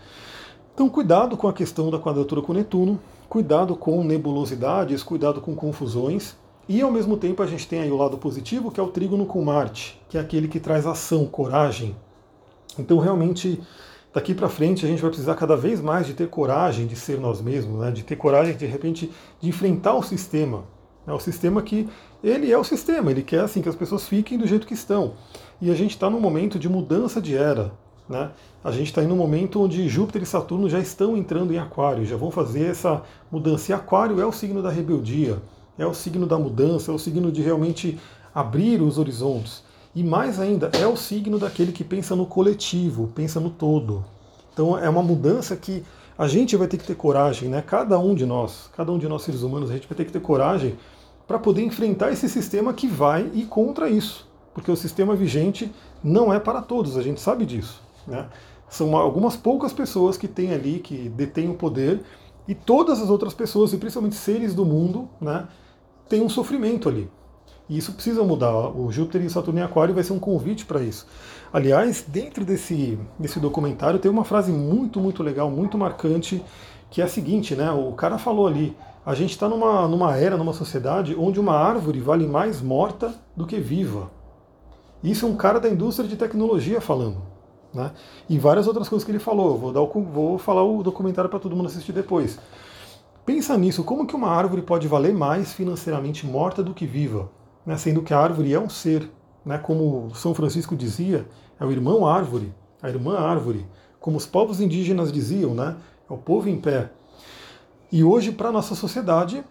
Então, 0.71 0.87
cuidado 0.87 1.35
com 1.35 1.47
a 1.47 1.53
questão 1.53 1.89
da 1.89 1.97
quadratura 1.97 2.43
com 2.43 2.53
Netuno, 2.53 2.99
cuidado 3.27 3.75
com 3.75 4.03
nebulosidades, 4.03 5.01
cuidado 5.01 5.41
com 5.41 5.55
confusões. 5.55 6.35
E 6.69 6.79
ao 6.79 6.91
mesmo 6.91 7.17
tempo 7.17 7.41
a 7.41 7.47
gente 7.47 7.67
tem 7.67 7.79
aí 7.79 7.89
o 7.89 7.97
lado 7.97 8.19
positivo, 8.19 8.69
que 8.69 8.79
é 8.79 8.83
o 8.83 8.89
trígono 8.89 9.25
com 9.25 9.43
Marte, 9.43 9.99
que 10.07 10.15
é 10.15 10.21
aquele 10.21 10.47
que 10.47 10.59
traz 10.59 10.85
ação, 10.85 11.25
coragem. 11.25 11.95
Então, 12.77 12.99
realmente, 12.99 13.59
daqui 14.13 14.35
para 14.35 14.47
frente 14.47 14.85
a 14.85 14.87
gente 14.87 15.01
vai 15.01 15.09
precisar 15.09 15.33
cada 15.33 15.57
vez 15.57 15.81
mais 15.81 16.05
de 16.05 16.13
ter 16.13 16.29
coragem 16.29 16.85
de 16.85 16.95
ser 16.95 17.19
nós 17.19 17.41
mesmos, 17.41 17.79
né? 17.79 17.89
de 17.89 18.03
ter 18.03 18.15
coragem 18.15 18.55
de, 18.55 18.67
repente 18.67 19.11
de 19.41 19.49
enfrentar 19.49 19.95
o 19.95 20.03
sistema. 20.03 20.65
É 21.07 21.13
o 21.13 21.19
sistema 21.19 21.63
que 21.63 21.89
ele 22.23 22.51
é 22.51 22.57
o 22.57 22.63
sistema, 22.63 23.11
ele 23.11 23.21
quer 23.21 23.41
assim 23.41 23.61
que 23.61 23.69
as 23.69 23.75
pessoas 23.75 24.07
fiquem 24.07 24.37
do 24.37 24.47
jeito 24.47 24.67
que 24.67 24.73
estão. 24.73 25.13
E 25.61 25.71
a 25.71 25.75
gente 25.75 25.91
está 25.91 26.09
num 26.09 26.19
momento 26.19 26.57
de 26.57 26.67
mudança 26.67 27.21
de 27.21 27.35
era. 27.35 27.71
Né? 28.09 28.31
A 28.63 28.71
gente 28.71 28.87
está 28.87 29.03
em 29.03 29.11
um 29.11 29.15
momento 29.15 29.61
onde 29.61 29.87
Júpiter 29.87 30.23
e 30.23 30.25
Saturno 30.25 30.69
já 30.69 30.79
estão 30.79 31.17
entrando 31.17 31.53
em 31.53 31.57
Aquário, 31.57 32.05
já 32.05 32.15
vão 32.15 32.31
fazer 32.31 32.65
essa 32.65 33.03
mudança. 33.31 33.71
E 33.71 33.75
Aquário 33.75 34.19
é 34.19 34.25
o 34.25 34.31
signo 34.31 34.61
da 34.61 34.69
rebeldia, 34.69 35.41
é 35.77 35.85
o 35.85 35.93
signo 35.93 36.25
da 36.25 36.37
mudança, 36.37 36.91
é 36.91 36.93
o 36.93 36.99
signo 36.99 37.31
de 37.31 37.41
realmente 37.41 37.99
abrir 38.33 38.81
os 38.81 38.97
horizontes. 38.97 39.63
E 39.93 40.03
mais 40.03 40.39
ainda, 40.39 40.69
é 40.73 40.85
o 40.85 40.95
signo 40.95 41.39
daquele 41.39 41.71
que 41.71 41.83
pensa 41.83 42.15
no 42.15 42.25
coletivo, 42.25 43.11
pensa 43.13 43.39
no 43.39 43.49
todo. 43.49 44.05
Então 44.53 44.77
é 44.77 44.87
uma 44.89 45.03
mudança 45.03 45.55
que 45.55 45.83
a 46.17 46.27
gente 46.27 46.55
vai 46.55 46.67
ter 46.67 46.77
que 46.77 46.85
ter 46.85 46.95
coragem, 46.95 47.49
né? 47.49 47.61
Cada 47.61 47.97
um 47.99 48.15
de 48.15 48.25
nós, 48.25 48.69
cada 48.75 48.91
um 48.91 48.97
de 48.97 49.07
nós 49.07 49.21
seres 49.23 49.41
humanos, 49.41 49.69
a 49.69 49.73
gente 49.73 49.87
vai 49.87 49.95
ter 49.95 50.05
que 50.05 50.11
ter 50.11 50.19
coragem 50.19 50.75
para 51.27 51.37
poder 51.37 51.61
enfrentar 51.63 52.11
esse 52.11 52.29
sistema 52.29 52.73
que 52.73 52.87
vai 52.87 53.29
ir 53.33 53.45
contra 53.45 53.89
isso 53.89 54.27
porque 54.57 54.71
o 54.71 54.75
sistema 54.75 55.15
vigente 55.15 55.71
não 56.03 56.33
é 56.33 56.39
para 56.39 56.63
todos, 56.63 56.97
a 56.97 57.03
gente 57.03 57.21
sabe 57.21 57.45
disso. 57.45 57.79
Né? 58.07 58.25
São 58.67 58.97
algumas 58.97 59.35
poucas 59.35 59.71
pessoas 59.71 60.17
que 60.17 60.27
têm 60.27 60.51
ali, 60.51 60.79
que 60.79 61.09
detêm 61.09 61.47
o 61.47 61.53
poder, 61.53 62.01
e 62.47 62.55
todas 62.55 62.99
as 62.99 63.07
outras 63.07 63.35
pessoas, 63.35 63.71
e 63.71 63.77
principalmente 63.77 64.15
seres 64.15 64.55
do 64.55 64.65
mundo, 64.65 65.07
né, 65.21 65.47
têm 66.09 66.23
um 66.23 66.29
sofrimento 66.29 66.89
ali. 66.89 67.07
E 67.69 67.77
isso 67.77 67.93
precisa 67.93 68.23
mudar. 68.23 68.75
O 68.75 68.91
Júpiter 68.91 69.21
e 69.23 69.29
Saturno 69.29 69.59
em 69.59 69.63
Aquário 69.63 69.93
vai 69.93 70.03
ser 70.03 70.13
um 70.13 70.19
convite 70.19 70.65
para 70.65 70.81
isso. 70.81 71.05
Aliás, 71.53 72.03
dentro 72.07 72.43
desse, 72.43 72.97
desse 73.19 73.39
documentário 73.39 73.99
tem 73.99 74.09
uma 74.09 74.23
frase 74.23 74.51
muito, 74.51 74.99
muito 74.99 75.21
legal, 75.21 75.51
muito 75.51 75.77
marcante, 75.77 76.43
que 76.89 76.99
é 76.99 77.05
a 77.05 77.07
seguinte, 77.07 77.53
né? 77.53 77.69
O 77.69 77.91
cara 77.91 78.17
falou 78.17 78.47
ali, 78.47 78.75
a 79.07 79.15
gente 79.15 79.29
está 79.29 79.47
numa, 79.47 79.87
numa 79.87 80.17
era, 80.17 80.35
numa 80.35 80.51
sociedade 80.51 81.15
onde 81.17 81.39
uma 81.39 81.53
árvore 81.53 82.01
vale 82.01 82.27
mais 82.27 82.61
morta 82.61 83.15
do 83.37 83.47
que 83.47 83.57
viva. 83.57 84.11
Isso 85.01 85.25
é 85.25 85.29
um 85.29 85.37
cara 85.37 85.61
da 85.61 85.69
indústria 85.69 86.09
de 86.09 86.17
tecnologia 86.17 86.81
falando. 86.81 87.21
Né? 87.73 87.89
E 88.27 88.37
várias 88.37 88.67
outras 88.67 88.89
coisas 88.89 89.05
que 89.05 89.11
ele 89.11 89.17
falou. 89.17 89.57
Vou, 89.57 89.71
dar 89.71 89.81
o, 89.81 89.87
vou 89.87 90.37
falar 90.37 90.65
o 90.65 90.83
documentário 90.83 91.29
para 91.29 91.39
todo 91.39 91.55
mundo 91.55 91.67
assistir 91.67 91.93
depois. 91.93 92.37
Pensa 93.25 93.57
nisso, 93.57 93.81
como 93.81 94.05
que 94.05 94.13
uma 94.13 94.27
árvore 94.27 94.61
pode 94.61 94.89
valer 94.89 95.13
mais 95.13 95.53
financeiramente 95.53 96.27
morta 96.27 96.61
do 96.61 96.73
que 96.73 96.85
viva? 96.85 97.29
Né? 97.65 97.77
Sendo 97.77 98.01
que 98.01 98.13
a 98.13 98.19
árvore 98.19 98.53
é 98.53 98.59
um 98.59 98.69
ser, 98.69 99.09
né? 99.45 99.57
como 99.57 100.13
São 100.15 100.33
Francisco 100.33 100.75
dizia, 100.75 101.25
é 101.57 101.63
o 101.63 101.71
irmão 101.71 102.05
árvore, 102.05 102.53
a 102.81 102.89
irmã 102.89 103.17
árvore. 103.17 103.65
Como 104.01 104.17
os 104.17 104.25
povos 104.25 104.59
indígenas 104.59 105.13
diziam, 105.13 105.53
né? 105.53 105.77
é 106.09 106.13
o 106.13 106.17
povo 106.17 106.49
em 106.49 106.59
pé. 106.59 106.89
E 107.89 108.03
hoje, 108.03 108.33
para 108.33 108.49
a 108.49 108.51
nossa 108.51 108.75
sociedade, 108.75 109.41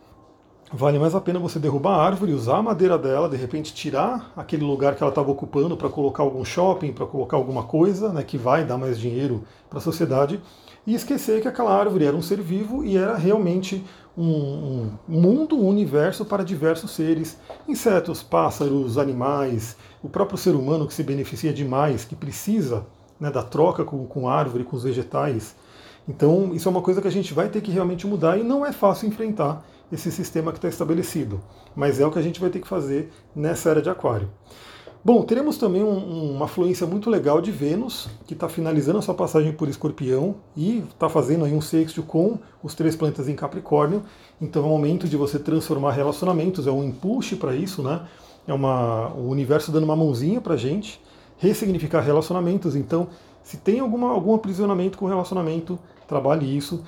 vale 0.70 0.98
mais 0.98 1.14
a 1.14 1.20
pena 1.22 1.38
você 1.38 1.58
derrubar 1.58 1.94
a 1.94 2.04
árvore, 2.04 2.34
usar 2.34 2.58
a 2.58 2.62
madeira 2.62 2.98
dela, 2.98 3.30
de 3.30 3.36
repente 3.36 3.72
tirar 3.72 4.30
aquele 4.36 4.62
lugar 4.62 4.94
que 4.94 5.02
ela 5.02 5.10
estava 5.10 5.30
ocupando 5.30 5.74
para 5.74 5.88
colocar 5.88 6.22
algum 6.22 6.44
shopping, 6.44 6.92
para 6.92 7.06
colocar 7.06 7.38
alguma 7.38 7.62
coisa 7.62 8.12
né, 8.12 8.22
que 8.22 8.36
vai 8.36 8.62
dar 8.62 8.76
mais 8.76 8.98
dinheiro 8.98 9.42
para 9.70 9.78
a 9.78 9.82
sociedade, 9.82 10.38
e 10.86 10.94
esquecer 10.94 11.40
que 11.40 11.48
aquela 11.48 11.74
árvore 11.74 12.04
era 12.04 12.14
um 12.14 12.20
ser 12.20 12.42
vivo 12.42 12.84
e 12.84 12.98
era 12.98 13.16
realmente 13.16 13.82
um, 14.16 14.90
um 15.08 15.20
mundo, 15.20 15.56
um 15.56 15.66
universo 15.66 16.24
para 16.24 16.44
diversos 16.44 16.90
seres, 16.90 17.38
insetos, 17.66 18.22
pássaros, 18.22 18.98
animais, 18.98 19.78
o 20.02 20.10
próprio 20.10 20.36
ser 20.36 20.54
humano 20.54 20.86
que 20.86 20.92
se 20.92 21.02
beneficia 21.02 21.54
demais, 21.54 22.04
que 22.04 22.14
precisa 22.14 22.86
né, 23.18 23.30
da 23.30 23.42
troca 23.42 23.82
com, 23.82 24.04
com 24.06 24.28
a 24.28 24.34
árvore, 24.34 24.62
com 24.62 24.76
os 24.76 24.84
vegetais. 24.84 25.56
Então, 26.08 26.54
isso 26.54 26.68
é 26.68 26.70
uma 26.70 26.82
coisa 26.82 27.02
que 27.02 27.08
a 27.08 27.12
gente 27.12 27.34
vai 27.34 27.48
ter 27.48 27.60
que 27.60 27.70
realmente 27.70 28.06
mudar 28.06 28.38
e 28.38 28.44
não 28.44 28.64
é 28.64 28.72
fácil 28.72 29.08
enfrentar 29.08 29.64
esse 29.92 30.10
sistema 30.10 30.52
que 30.52 30.58
está 30.58 30.68
estabelecido. 30.68 31.40
Mas 31.74 32.00
é 32.00 32.06
o 32.06 32.10
que 32.10 32.18
a 32.18 32.22
gente 32.22 32.40
vai 32.40 32.50
ter 32.50 32.60
que 32.60 32.68
fazer 32.68 33.10
nessa 33.34 33.70
era 33.70 33.82
de 33.82 33.90
Aquário. 33.90 34.30
Bom, 35.04 35.22
teremos 35.22 35.56
também 35.56 35.84
um, 35.84 36.32
uma 36.34 36.48
fluência 36.48 36.84
muito 36.84 37.08
legal 37.08 37.40
de 37.40 37.52
Vênus, 37.52 38.08
que 38.26 38.34
está 38.34 38.48
finalizando 38.48 38.98
a 38.98 39.02
sua 39.02 39.14
passagem 39.14 39.52
por 39.52 39.68
Escorpião 39.68 40.34
e 40.56 40.78
está 40.78 41.08
fazendo 41.08 41.44
aí 41.44 41.54
um 41.54 41.60
sexto 41.60 42.02
com 42.02 42.40
os 42.60 42.74
três 42.74 42.96
planetas 42.96 43.28
em 43.28 43.36
Capricórnio. 43.36 44.02
Então 44.40 44.64
é 44.64 44.66
o 44.66 44.68
momento 44.68 45.06
de 45.06 45.16
você 45.16 45.38
transformar 45.38 45.92
relacionamentos, 45.92 46.66
é 46.66 46.72
um 46.72 46.82
impulso 46.82 47.36
para 47.36 47.54
isso, 47.54 47.84
né? 47.84 48.00
É 48.48 48.52
uma, 48.52 49.10
o 49.10 49.28
universo 49.28 49.70
dando 49.70 49.84
uma 49.84 49.94
mãozinha 49.94 50.40
para 50.40 50.54
a 50.54 50.56
gente, 50.56 51.00
ressignificar 51.38 52.00
relacionamentos. 52.00 52.74
Então, 52.74 53.06
se 53.44 53.58
tem 53.58 53.78
alguma, 53.78 54.10
algum 54.10 54.34
aprisionamento 54.34 54.98
com 54.98 55.06
relacionamento, 55.06 55.78
trabalhe 56.06 56.56
isso. 56.56 56.82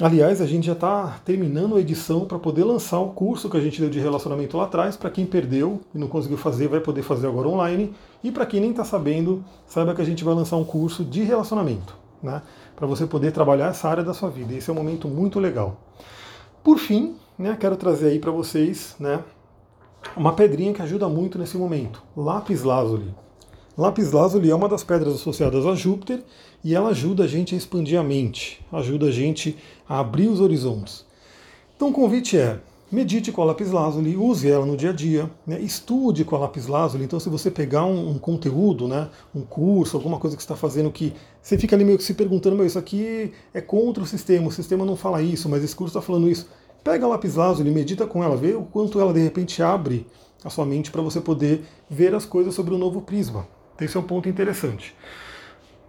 Aliás, 0.00 0.40
a 0.40 0.46
gente 0.46 0.66
já 0.66 0.74
está 0.74 1.18
terminando 1.24 1.74
a 1.74 1.80
edição 1.80 2.24
para 2.24 2.38
poder 2.38 2.62
lançar 2.62 3.00
o 3.00 3.08
curso 3.08 3.50
que 3.50 3.56
a 3.56 3.60
gente 3.60 3.80
deu 3.80 3.90
de 3.90 3.98
relacionamento 3.98 4.56
lá 4.56 4.64
atrás. 4.64 4.96
Para 4.96 5.10
quem 5.10 5.26
perdeu 5.26 5.80
e 5.92 5.98
não 5.98 6.06
conseguiu 6.06 6.38
fazer, 6.38 6.68
vai 6.68 6.78
poder 6.78 7.02
fazer 7.02 7.26
agora 7.26 7.48
online. 7.48 7.92
E 8.22 8.30
para 8.30 8.46
quem 8.46 8.60
nem 8.60 8.70
está 8.70 8.84
sabendo, 8.84 9.44
saiba 9.66 9.92
que 9.94 10.00
a 10.00 10.04
gente 10.04 10.22
vai 10.22 10.34
lançar 10.34 10.56
um 10.56 10.64
curso 10.64 11.04
de 11.04 11.24
relacionamento, 11.24 11.96
né? 12.22 12.42
Para 12.76 12.86
você 12.86 13.06
poder 13.06 13.32
trabalhar 13.32 13.70
essa 13.70 13.88
área 13.88 14.04
da 14.04 14.14
sua 14.14 14.30
vida. 14.30 14.54
Esse 14.54 14.70
é 14.70 14.72
um 14.72 14.76
momento 14.76 15.08
muito 15.08 15.40
legal. 15.40 15.76
Por 16.62 16.78
fim, 16.78 17.16
né, 17.36 17.56
quero 17.58 17.76
trazer 17.76 18.08
aí 18.08 18.18
para 18.18 18.30
vocês, 18.30 18.94
né, 19.00 19.20
uma 20.16 20.32
pedrinha 20.32 20.72
que 20.72 20.82
ajuda 20.82 21.08
muito 21.08 21.38
nesse 21.38 21.56
momento, 21.56 22.02
lápis 22.16 22.62
lazuli. 22.62 23.14
Lápis 23.78 24.10
lazuli 24.10 24.50
é 24.50 24.54
uma 24.56 24.68
das 24.68 24.82
pedras 24.82 25.14
associadas 25.14 25.64
a 25.64 25.72
Júpiter 25.76 26.20
e 26.64 26.74
ela 26.74 26.88
ajuda 26.88 27.22
a 27.22 27.26
gente 27.28 27.54
a 27.54 27.56
expandir 27.56 27.96
a 27.96 28.02
mente, 28.02 28.60
ajuda 28.72 29.06
a 29.06 29.10
gente 29.12 29.56
a 29.88 30.00
abrir 30.00 30.26
os 30.26 30.40
horizontes. 30.40 31.06
Então 31.76 31.90
o 31.90 31.92
convite 31.92 32.36
é, 32.36 32.58
medite 32.90 33.30
com 33.30 33.40
a 33.40 33.44
lápis 33.44 33.70
lazuli, 33.70 34.16
use 34.16 34.50
ela 34.50 34.66
no 34.66 34.76
dia 34.76 34.90
a 34.90 34.92
dia, 34.92 35.30
né? 35.46 35.60
estude 35.60 36.24
com 36.24 36.34
a 36.34 36.40
lápis 36.40 36.66
lazuli. 36.66 37.04
Então 37.04 37.20
se 37.20 37.28
você 37.28 37.52
pegar 37.52 37.84
um, 37.84 38.10
um, 38.10 38.18
conteúdo, 38.18 38.88
né, 38.88 39.08
um 39.32 39.42
curso, 39.42 39.96
alguma 39.96 40.18
coisa 40.18 40.34
que 40.34 40.42
está 40.42 40.56
fazendo 40.56 40.90
que 40.90 41.12
você 41.40 41.56
fica 41.56 41.76
ali 41.76 41.84
meio 41.84 41.98
que 41.98 42.04
se 42.04 42.14
perguntando, 42.14 42.56
meu, 42.56 42.66
isso 42.66 42.80
aqui 42.80 43.32
é 43.54 43.60
contra 43.60 44.02
o 44.02 44.06
sistema, 44.06 44.48
o 44.48 44.52
sistema 44.52 44.84
não 44.84 44.96
fala 44.96 45.22
isso, 45.22 45.48
mas 45.48 45.62
esse 45.62 45.76
curso 45.76 45.96
está 45.96 46.04
falando 46.04 46.28
isso. 46.28 46.48
Pega 46.82 47.06
a 47.06 47.08
lápis 47.10 47.36
lazuli, 47.36 47.70
medita 47.70 48.08
com 48.08 48.24
ela, 48.24 48.36
vê 48.36 48.54
o 48.54 48.62
quanto 48.62 48.98
ela 48.98 49.12
de 49.12 49.20
repente 49.20 49.62
abre 49.62 50.04
a 50.42 50.50
sua 50.50 50.66
mente 50.66 50.90
para 50.90 51.00
você 51.00 51.20
poder 51.20 51.62
ver 51.88 52.12
as 52.12 52.24
coisas 52.24 52.52
sobre 52.56 52.74
um 52.74 52.78
novo 52.78 53.02
prisma. 53.02 53.46
Esse 53.80 53.96
é 53.96 54.00
um 54.00 54.04
ponto 54.04 54.28
interessante. 54.28 54.94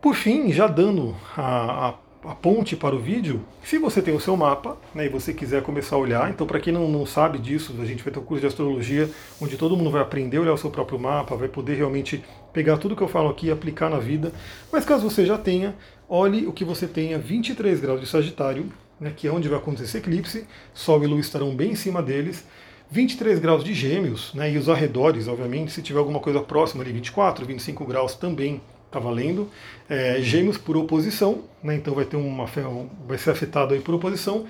Por 0.01 0.15
fim, 0.15 0.51
já 0.51 0.67
dando 0.67 1.15
a, 1.35 1.89
a, 1.89 2.29
a, 2.29 2.35
ponte 2.35 2.75
para 2.75 2.95
o 2.95 2.99
vídeo, 2.99 3.41
se 3.63 3.77
você 3.77 4.01
tem 4.01 4.15
o 4.15 4.19
seu 4.19 4.37
mapa 4.37 4.77
né, 4.95 5.07
e 5.07 5.09
você 5.09 5.33
quiser 5.33 5.61
começar 5.61 5.95
a 5.95 5.99
olhar, 5.99 6.29
então 6.29 6.47
para 6.47 6.59
quem 6.59 6.71
não, 6.71 6.87
não 6.87 7.05
sabe 7.05 7.37
disso, 7.37 7.75
a 7.81 7.85
gente 7.85 8.03
vai 8.03 8.13
ter 8.13 8.19
um 8.19 8.23
curso 8.23 8.41
de 8.41 8.47
astrologia 8.47 9.09
onde 9.41 9.57
todo 9.57 9.75
mundo 9.75 9.91
vai 9.91 10.01
aprender 10.01 10.37
a 10.37 10.41
olhar 10.41 10.53
o 10.53 10.57
seu 10.57 10.69
próprio 10.69 10.97
mapa, 10.97 11.35
vai 11.35 11.49
poder 11.49 11.75
realmente 11.75 12.23
pegar 12.53 12.77
tudo 12.77 12.95
que 12.95 13.01
eu 13.01 13.09
falo 13.09 13.29
aqui 13.29 13.47
e 13.47 13.51
aplicar 13.51 13.89
na 13.89 13.99
vida. 13.99 14.31
Mas 14.71 14.85
caso 14.85 15.09
você 15.09 15.25
já 15.25 15.37
tenha, 15.37 15.75
olhe 16.07 16.47
o 16.47 16.53
que 16.53 16.63
você 16.63 16.87
tenha 16.87 17.17
23 17.17 17.81
graus 17.81 17.99
de 17.99 18.07
Sagitário, 18.07 18.71
né, 18.99 19.11
que 19.15 19.27
é 19.27 19.31
onde 19.31 19.49
vai 19.49 19.57
acontecer 19.57 19.85
esse 19.85 19.97
eclipse, 19.97 20.47
Sol 20.73 21.03
e 21.03 21.07
Lua 21.07 21.19
estarão 21.19 21.55
bem 21.55 21.71
em 21.71 21.75
cima 21.75 22.01
deles. 22.01 22.45
23 22.91 23.37
graus 23.37 23.63
de 23.63 23.73
gêmeos, 23.73 24.33
né, 24.33 24.51
e 24.51 24.57
os 24.57 24.67
arredores, 24.67 25.27
obviamente, 25.27 25.71
se 25.71 25.81
tiver 25.81 25.99
alguma 25.99 26.19
coisa 26.19 26.41
próxima 26.41 26.83
ali, 26.83 26.91
24, 26.91 27.45
25 27.45 27.85
graus 27.85 28.15
também 28.15 28.61
está 28.87 28.99
valendo. 28.99 29.47
É, 29.87 30.19
gêmeos 30.21 30.57
por 30.57 30.75
oposição, 30.75 31.43
né, 31.63 31.75
então 31.75 31.93
vai 31.93 32.05
ter 32.05 32.17
uma 32.17 32.47
vai 33.07 33.17
ser 33.17 33.29
afetado 33.29 33.75
aí 33.75 33.79
por 33.79 33.93
oposição, 33.93 34.45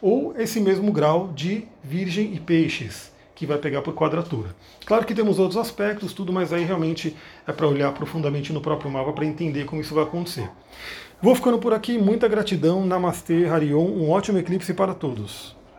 ou 0.00 0.34
esse 0.38 0.58
mesmo 0.58 0.90
grau 0.90 1.32
de 1.34 1.64
virgem 1.84 2.34
e 2.34 2.40
peixes, 2.40 3.12
que 3.34 3.44
vai 3.44 3.58
pegar 3.58 3.82
por 3.82 3.94
quadratura. 3.94 4.56
Claro 4.86 5.04
que 5.04 5.14
temos 5.14 5.38
outros 5.38 5.58
aspectos, 5.58 6.14
tudo, 6.14 6.32
mas 6.32 6.50
aí 6.50 6.64
realmente 6.64 7.14
é 7.46 7.52
para 7.52 7.68
olhar 7.68 7.92
profundamente 7.92 8.54
no 8.54 8.62
próprio 8.62 8.90
mapa 8.90 9.12
para 9.12 9.26
entender 9.26 9.66
como 9.66 9.82
isso 9.82 9.94
vai 9.94 10.04
acontecer. 10.04 10.48
Vou 11.20 11.34
ficando 11.34 11.58
por 11.58 11.74
aqui, 11.74 11.98
muita 11.98 12.26
gratidão, 12.26 12.86
Namastê, 12.86 13.44
Harion, 13.46 13.84
um 13.84 14.10
ótimo 14.10 14.38
eclipse 14.38 14.72
para 14.72 14.94
todos. 14.94 15.54